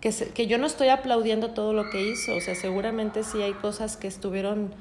que, 0.00 0.46
yo 0.46 0.58
no 0.58 0.66
estoy 0.66 0.88
aplaudiendo 0.88 1.50
todo 1.50 1.72
lo 1.72 1.90
que 1.90 2.02
hizo, 2.02 2.36
o 2.36 2.40
sea, 2.40 2.54
seguramente 2.54 3.24
sí 3.24 3.42
hay 3.42 3.54
cosas 3.54 3.96
que 3.96 4.06
estuvieron, 4.06 4.72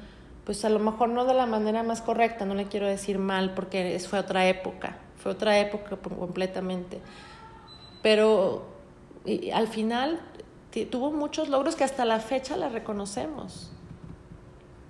pues 0.43 0.65
a 0.65 0.69
lo 0.69 0.79
mejor 0.79 1.09
no 1.09 1.25
de 1.25 1.33
la 1.33 1.45
manera 1.45 1.83
más 1.83 2.01
correcta, 2.01 2.45
no 2.45 2.53
le 2.53 2.65
quiero 2.65 2.87
decir 2.87 3.17
mal 3.17 3.53
porque 3.53 3.97
fue 4.07 4.19
otra 4.19 4.47
época, 4.47 4.97
fue 5.17 5.31
otra 5.31 5.59
época 5.59 5.97
completamente. 5.97 6.99
Pero 8.01 8.67
al 9.53 9.67
final 9.67 10.19
tuvo 10.91 11.11
muchos 11.11 11.49
logros 11.49 11.75
que 11.75 11.83
hasta 11.83 12.05
la 12.05 12.19
fecha 12.19 12.57
la 12.57 12.69
reconocemos. 12.69 13.71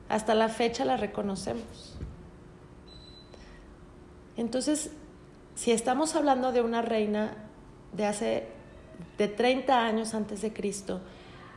Hasta 0.10 0.36
la 0.36 0.50
fecha 0.50 0.86
la 0.86 0.98
reconocemos. 0.98 1.98
Entonces, 4.38 4.92
si 5.56 5.72
estamos 5.72 6.16
hablando 6.16 6.52
de 6.52 6.62
una 6.62 6.82
reina 6.82 7.38
de 7.94 8.06
hace 8.06 8.55
de 9.18 9.28
30 9.28 9.86
años 9.86 10.14
antes 10.14 10.42
de 10.42 10.54
Cristo 10.54 11.02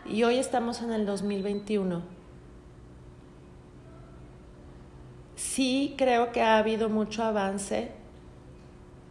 y 0.04 0.22
hoy 0.22 0.38
estamos 0.38 0.80
en 0.82 0.92
el 0.92 1.04
2021. 1.06 2.02
Sí 5.36 5.94
creo 5.96 6.32
que 6.32 6.42
ha 6.42 6.58
habido 6.58 6.88
mucho 6.88 7.22
avance 7.22 7.92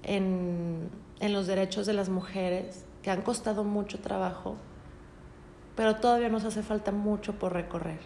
en, 0.03 0.89
en 1.19 1.33
los 1.33 1.47
derechos 1.47 1.85
de 1.85 1.93
las 1.93 2.09
mujeres, 2.09 2.85
que 3.01 3.11
han 3.11 3.21
costado 3.21 3.63
mucho 3.63 3.99
trabajo, 3.99 4.55
pero 5.75 5.97
todavía 5.97 6.29
nos 6.29 6.43
hace 6.43 6.63
falta 6.63 6.91
mucho 6.91 7.33
por 7.33 7.53
recorrer, 7.53 7.99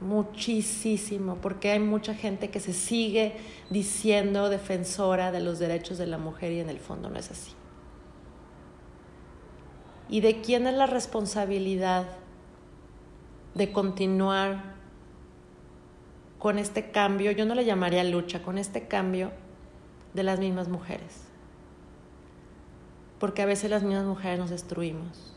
muchísimo, 0.00 1.36
porque 1.42 1.70
hay 1.70 1.80
mucha 1.80 2.14
gente 2.14 2.50
que 2.50 2.60
se 2.60 2.72
sigue 2.72 3.36
diciendo 3.68 4.48
defensora 4.48 5.32
de 5.32 5.40
los 5.40 5.58
derechos 5.58 5.98
de 5.98 6.06
la 6.06 6.18
mujer 6.18 6.52
y 6.52 6.60
en 6.60 6.70
el 6.70 6.78
fondo 6.78 7.10
no 7.10 7.18
es 7.18 7.30
así 7.30 7.52
y 10.08 10.20
de 10.20 10.40
quién 10.40 10.66
es 10.66 10.74
la 10.74 10.86
responsabilidad 10.86 12.06
de 13.54 13.72
continuar 13.72 14.76
con 16.38 16.58
este 16.58 16.90
cambio, 16.90 17.32
yo 17.32 17.44
no 17.44 17.54
le 17.54 17.64
llamaría 17.64 18.04
lucha, 18.04 18.42
con 18.42 18.58
este 18.58 18.86
cambio 18.86 19.32
de 20.14 20.22
las 20.22 20.38
mismas 20.38 20.68
mujeres. 20.68 21.24
Porque 23.18 23.42
a 23.42 23.46
veces 23.46 23.70
las 23.70 23.82
mismas 23.82 24.06
mujeres 24.06 24.38
nos 24.38 24.50
destruimos. 24.50 25.34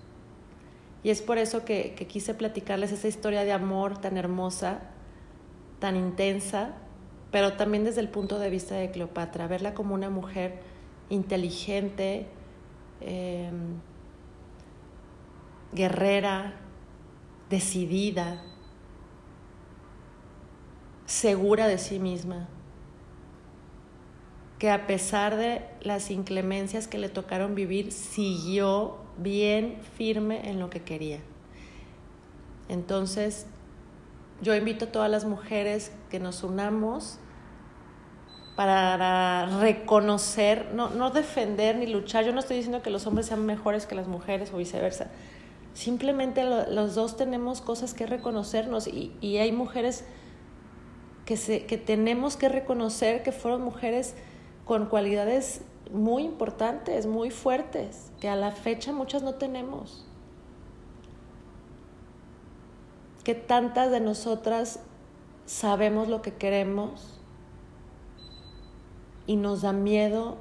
Y 1.04 1.10
es 1.10 1.22
por 1.24 1.40
eso 1.40 1.66
que, 1.66 1.96
quise 2.08 2.36
platicarles 2.36 2.92
esa 2.92 3.08
historia 3.08 3.44
de 3.44 3.52
amor 3.52 3.98
tan 3.98 4.18
hermosa, 4.18 4.82
tan 5.80 5.96
intensa, 5.96 6.76
pero 7.32 7.54
también 7.54 7.84
desde 7.84 8.02
el 8.02 8.10
punto 8.10 8.38
de 8.38 8.52
vista 8.52 8.76
de 8.76 8.92
Cleopatra, 8.92 9.48
verla 9.48 9.74
como 9.74 9.96
una 9.96 10.12
mujer 10.12 10.60
inteligente, 11.10 12.28
eh, 13.02 13.50
guerrera, 15.74 16.54
decidida, 17.50 18.42
segura 21.06 21.68
de 21.68 21.78
sí 21.78 22.00
misma, 22.00 22.48
que 24.60 24.70
a 24.70 24.86
pesar 24.86 25.36
de 25.36 25.66
las 25.82 26.12
inclemencias 26.12 26.88
que 26.88 26.98
le 26.98 27.10
tocaron 27.10 27.56
vivir, 27.56 27.92
siguió 27.92 28.98
bien 29.18 29.78
firme 29.98 30.50
en 30.50 30.60
lo 30.60 30.70
que 30.70 30.84
quería. 30.84 31.20
Entonces, 32.70 33.48
yo 34.42 34.56
invito 34.56 34.86
a 34.86 34.92
todas 34.92 35.10
las 35.12 35.26
mujeres 35.26 35.92
que 36.10 36.20
nos 36.20 36.44
unamos 36.44 37.20
para 38.56 39.60
reconocer, 39.60 40.70
no, 40.74 40.90
no 40.90 41.10
defender 41.10 41.76
ni 41.76 41.88
luchar. 41.88 42.26
Yo 42.26 42.32
no 42.32 42.40
estoy 42.40 42.58
diciendo 42.58 42.82
que 42.82 42.90
los 42.90 43.08
hombres 43.08 43.28
sean 43.28 43.46
mejores 43.46 43.86
que 43.86 43.96
las 43.96 44.08
mujeres 44.08 44.52
o 44.54 44.58
viceversa, 44.58 45.10
Simplemente 45.74 46.44
los 46.44 46.96
dos 46.96 47.16
tenemos 47.16 47.62
cosas 47.62 47.94
que 47.94 48.06
reconocernos 48.06 48.88
y, 48.88 49.16
y 49.22 49.38
hay 49.38 49.52
mujeres 49.52 50.04
que, 51.26 51.38
se, 51.38 51.66
que 51.66 51.78
tenemos 51.78 52.36
que 52.36 52.50
reconocer 52.50 53.24
que 53.24 53.32
fueron 53.32 53.64
mujeres 53.64 54.16
con 54.66 54.88
cualidades 54.88 55.62
muy 55.92 56.24
importantes, 56.24 57.06
muy 57.06 57.32
fuertes, 57.32 58.12
que 58.20 58.30
a 58.30 58.36
la 58.36 58.52
fecha 58.52 58.92
muchas 58.92 59.24
no 59.24 59.36
tenemos. 59.36 60.06
Que 63.24 63.36
tantas 63.36 63.92
de 63.92 64.00
nosotras 64.00 64.80
sabemos 65.46 66.08
lo 66.08 66.22
que 66.22 66.34
queremos 66.34 67.20
y 69.28 69.36
nos 69.36 69.62
da 69.62 69.74
miedo 69.74 70.38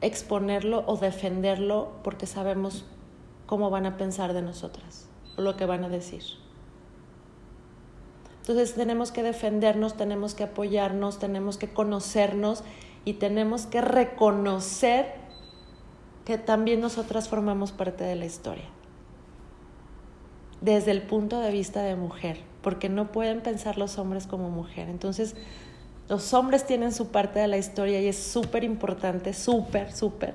exponerlo 0.00 0.84
o 0.86 0.96
defenderlo 0.96 1.92
porque 2.02 2.26
sabemos 2.26 2.84
cómo 3.46 3.70
van 3.70 3.86
a 3.86 3.96
pensar 3.96 4.32
de 4.32 4.42
nosotras 4.42 5.08
o 5.36 5.42
lo 5.42 5.56
que 5.56 5.66
van 5.66 5.84
a 5.84 5.88
decir. 5.88 6.22
Entonces 8.40 8.74
tenemos 8.74 9.12
que 9.12 9.22
defendernos, 9.22 9.96
tenemos 9.96 10.34
que 10.34 10.44
apoyarnos, 10.44 11.18
tenemos 11.18 11.58
que 11.58 11.68
conocernos 11.68 12.64
y 13.04 13.14
tenemos 13.14 13.66
que 13.66 13.80
reconocer 13.80 15.14
que 16.24 16.38
también 16.38 16.80
nosotras 16.80 17.28
formamos 17.28 17.72
parte 17.72 18.04
de 18.04 18.16
la 18.16 18.24
historia. 18.24 18.64
Desde 20.60 20.90
el 20.90 21.02
punto 21.02 21.40
de 21.40 21.50
vista 21.50 21.82
de 21.82 21.94
mujer, 21.94 22.40
porque 22.62 22.88
no 22.88 23.12
pueden 23.12 23.42
pensar 23.42 23.78
los 23.78 23.98
hombres 23.98 24.26
como 24.26 24.50
mujer. 24.50 24.88
Entonces, 24.88 25.36
los 26.08 26.32
hombres 26.32 26.66
tienen 26.66 26.92
su 26.92 27.08
parte 27.08 27.38
de 27.38 27.48
la 27.48 27.58
historia 27.58 28.00
y 28.00 28.08
es 28.08 28.16
súper 28.16 28.64
importante, 28.64 29.34
súper, 29.34 29.92
súper. 29.92 30.34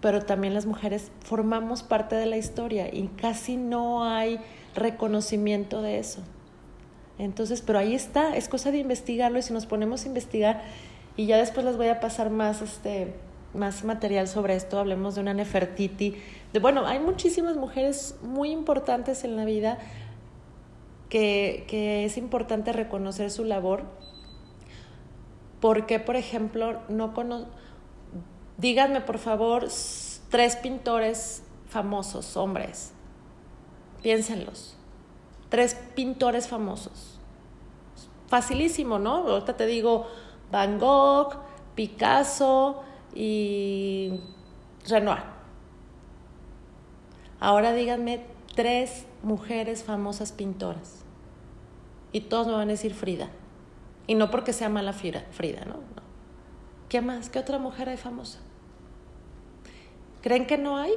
Pero 0.00 0.22
también 0.22 0.52
las 0.52 0.66
mujeres 0.66 1.10
formamos 1.20 1.82
parte 1.82 2.16
de 2.16 2.26
la 2.26 2.36
historia 2.36 2.92
y 2.92 3.08
casi 3.08 3.56
no 3.56 4.04
hay 4.04 4.38
reconocimiento 4.74 5.80
de 5.80 5.98
eso. 5.98 6.20
Entonces, 7.18 7.62
pero 7.62 7.78
ahí 7.78 7.94
está, 7.94 8.36
es 8.36 8.48
cosa 8.48 8.70
de 8.70 8.78
investigarlo 8.78 9.38
y 9.38 9.42
si 9.42 9.52
nos 9.52 9.66
ponemos 9.66 10.04
a 10.04 10.08
investigar 10.08 10.62
y 11.16 11.26
ya 11.26 11.38
después 11.38 11.64
les 11.64 11.76
voy 11.76 11.88
a 11.88 12.00
pasar 12.00 12.28
más, 12.28 12.60
este, 12.60 13.14
más 13.54 13.84
material 13.84 14.28
sobre 14.28 14.56
esto, 14.56 14.78
hablemos 14.78 15.14
de 15.14 15.20
una 15.20 15.32
Nefertiti. 15.32 16.16
De, 16.52 16.58
bueno, 16.58 16.86
hay 16.86 16.98
muchísimas 16.98 17.56
mujeres 17.56 18.16
muy 18.22 18.50
importantes 18.50 19.24
en 19.24 19.36
la 19.36 19.44
vida 19.44 19.78
que, 21.08 21.64
que 21.68 22.04
es 22.04 22.18
importante 22.18 22.72
reconocer 22.72 23.30
su 23.30 23.44
labor. 23.44 23.84
Porque, 25.64 25.98
por 25.98 26.14
ejemplo, 26.14 26.82
no 26.90 27.14
conozco, 27.14 27.48
díganme 28.58 29.00
por 29.00 29.16
favor 29.16 29.66
tres 30.28 30.56
pintores 30.56 31.42
famosos, 31.70 32.36
hombres, 32.36 32.92
piénsenlos 34.02 34.76
tres 35.54 35.76
pintores 35.94 36.48
famosos. 36.48 37.16
Facilísimo, 38.26 38.98
¿no? 38.98 39.18
Ahorita 39.28 39.56
te 39.56 39.66
digo 39.66 40.08
Van 40.50 40.80
Gogh, 40.80 41.36
Picasso 41.76 42.82
y 43.14 44.18
Renoir. 44.88 45.22
Ahora 47.38 47.72
díganme 47.72 48.26
tres 48.56 49.06
mujeres 49.22 49.84
famosas 49.84 50.32
pintoras. 50.32 51.04
Y 52.10 52.22
todos 52.22 52.48
me 52.48 52.54
van 52.54 52.68
a 52.68 52.72
decir 52.72 52.92
Frida. 52.92 53.30
Y 54.06 54.14
no 54.14 54.30
porque 54.30 54.52
sea 54.52 54.68
mala 54.68 54.92
Frida, 54.92 55.64
¿no? 55.64 55.74
no. 55.74 56.02
¿Qué 56.88 57.00
más? 57.00 57.30
¿Qué 57.30 57.38
otra 57.38 57.58
mujer 57.58 57.88
hay 57.88 57.96
famosa? 57.96 58.40
¿Creen 60.22 60.46
que 60.46 60.58
no 60.58 60.76
hay? 60.76 60.92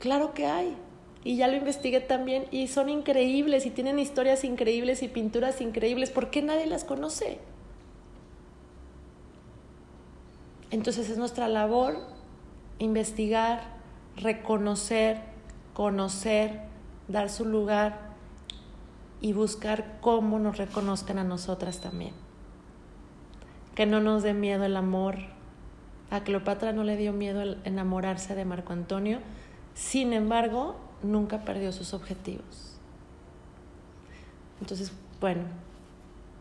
Claro 0.00 0.34
que 0.34 0.46
hay 0.46 0.76
y 1.24 1.36
ya 1.36 1.48
lo 1.48 1.56
investigué 1.56 2.00
también 2.00 2.44
y 2.50 2.68
son 2.68 2.90
increíbles 2.90 3.64
y 3.64 3.70
tienen 3.70 3.98
historias 3.98 4.44
increíbles 4.44 5.02
y 5.02 5.08
pinturas 5.08 5.62
increíbles. 5.62 6.10
¿Por 6.10 6.30
qué 6.30 6.42
nadie 6.42 6.66
las 6.66 6.84
conoce? 6.84 7.38
Entonces 10.70 11.08
es 11.08 11.16
nuestra 11.16 11.48
labor 11.48 11.96
investigar, 12.78 13.62
reconocer, 14.16 15.20
conocer, 15.72 16.60
dar 17.08 17.30
su 17.30 17.46
lugar 17.46 18.13
y 19.24 19.32
buscar 19.32 19.86
cómo 20.02 20.38
nos 20.38 20.58
reconozcan 20.58 21.18
a 21.18 21.24
nosotras 21.24 21.80
también. 21.80 22.12
Que 23.74 23.86
no 23.86 23.98
nos 24.02 24.22
dé 24.22 24.34
miedo 24.34 24.66
el 24.66 24.76
amor. 24.76 25.16
A 26.10 26.24
Cleopatra 26.24 26.74
no 26.74 26.84
le 26.84 26.98
dio 26.98 27.14
miedo 27.14 27.40
el 27.40 27.56
enamorarse 27.64 28.34
de 28.34 28.44
Marco 28.44 28.74
Antonio. 28.74 29.20
Sin 29.72 30.12
embargo, 30.12 30.76
nunca 31.02 31.40
perdió 31.40 31.72
sus 31.72 31.94
objetivos. 31.94 32.76
Entonces, 34.60 34.92
bueno, 35.22 35.44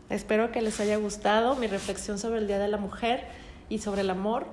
espero 0.09 0.51
que 0.51 0.61
les 0.61 0.81
haya 0.81 0.97
gustado 0.97 1.55
mi 1.55 1.67
reflexión 1.67 2.19
sobre 2.19 2.39
el 2.39 2.47
Día 2.47 2.59
de 2.59 2.67
la 2.67 2.75
Mujer 2.75 3.25
y 3.69 3.77
sobre 3.77 4.01
el 4.01 4.09
amor 4.09 4.45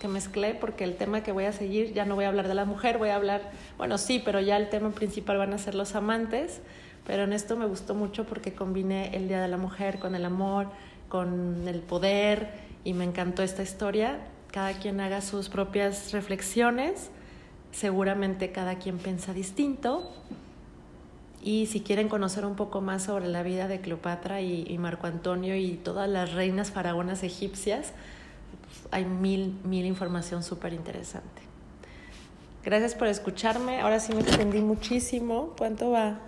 que 0.00 0.08
mezclé, 0.08 0.54
porque 0.54 0.84
el 0.84 0.96
tema 0.96 1.22
que 1.22 1.30
voy 1.30 1.44
a 1.44 1.52
seguir 1.52 1.92
ya 1.92 2.06
no 2.06 2.14
voy 2.14 2.24
a 2.24 2.28
hablar 2.28 2.48
de 2.48 2.54
la 2.54 2.64
mujer, 2.64 2.96
voy 2.96 3.10
a 3.10 3.16
hablar, 3.16 3.50
bueno, 3.76 3.98
sí, 3.98 4.22
pero 4.24 4.40
ya 4.40 4.56
el 4.56 4.70
tema 4.70 4.92
principal 4.92 5.36
van 5.36 5.52
a 5.52 5.58
ser 5.58 5.74
los 5.74 5.94
amantes, 5.94 6.62
pero 7.06 7.24
en 7.24 7.32
esto 7.32 7.56
me 7.56 7.66
gustó 7.66 7.94
mucho 7.94 8.24
porque 8.24 8.52
combiné 8.52 9.16
el 9.16 9.28
Día 9.28 9.40
de 9.40 9.48
la 9.48 9.56
Mujer 9.56 9.98
con 9.98 10.14
el 10.14 10.24
amor, 10.24 10.68
con 11.08 11.66
el 11.68 11.80
poder 11.80 12.50
y 12.82 12.92
me 12.94 13.04
encantó 13.04 13.42
esta 13.42 13.62
historia. 13.62 14.20
Cada 14.50 14.72
quien 14.74 15.00
haga 15.00 15.20
sus 15.20 15.48
propias 15.48 16.12
reflexiones 16.12 17.10
seguramente 17.74 18.52
cada 18.52 18.76
quien 18.76 18.98
piensa 18.98 19.34
distinto. 19.34 20.10
Y 21.42 21.66
si 21.66 21.80
quieren 21.80 22.08
conocer 22.08 22.46
un 22.46 22.56
poco 22.56 22.80
más 22.80 23.02
sobre 23.02 23.28
la 23.28 23.42
vida 23.42 23.68
de 23.68 23.80
Cleopatra 23.80 24.40
y, 24.40 24.78
Marco 24.78 25.06
Antonio 25.06 25.54
y 25.56 25.74
todas 25.74 26.08
las 26.08 26.32
reinas 26.32 26.70
faraonas 26.70 27.22
egipcias, 27.22 27.92
pues, 28.62 28.92
hay 28.92 29.04
mil, 29.04 29.58
mil 29.64 29.84
información 29.84 30.42
súper 30.42 30.72
interesante. 30.72 31.42
Gracias 32.64 32.94
por 32.94 33.08
escucharme. 33.08 33.80
Ahora 33.80 34.00
sí 34.00 34.14
me 34.14 34.20
extendí 34.20 34.60
muchísimo. 34.60 35.52
¿Cuánto 35.58 35.90
va? 35.90 36.18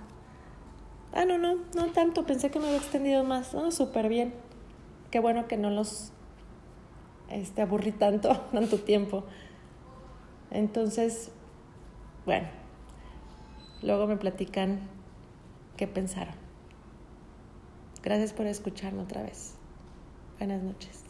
Ah, 1.13 1.25
no, 1.25 1.39
no, 1.39 1.57
no 1.75 1.87
tanto. 1.93 2.27
Pensé 2.27 2.51
que 2.51 2.59
me 2.59 2.67
había 2.67 2.79
extendido 2.79 3.25
más. 3.25 3.55
No, 3.55 3.71
súper 3.71 4.09
bien. 4.09 4.35
Qué 5.11 5.21
bueno 5.21 5.49
que 5.49 5.57
no 5.57 5.71
los 5.71 6.13
este, 7.31 7.63
aburrí 7.63 7.93
tanto, 7.93 8.37
tanto 8.53 8.79
tiempo. 8.79 9.25
Entonces, 10.51 11.31
bueno, 12.25 12.49
luego 13.83 14.07
me 14.07 14.17
platican 14.17 14.81
qué 15.77 15.87
pensaron. 15.87 16.35
Gracias 18.03 18.33
por 18.33 18.47
escucharme 18.47 19.03
otra 19.03 19.23
vez. 19.23 19.55
Buenas 20.39 20.63
noches. 20.63 21.06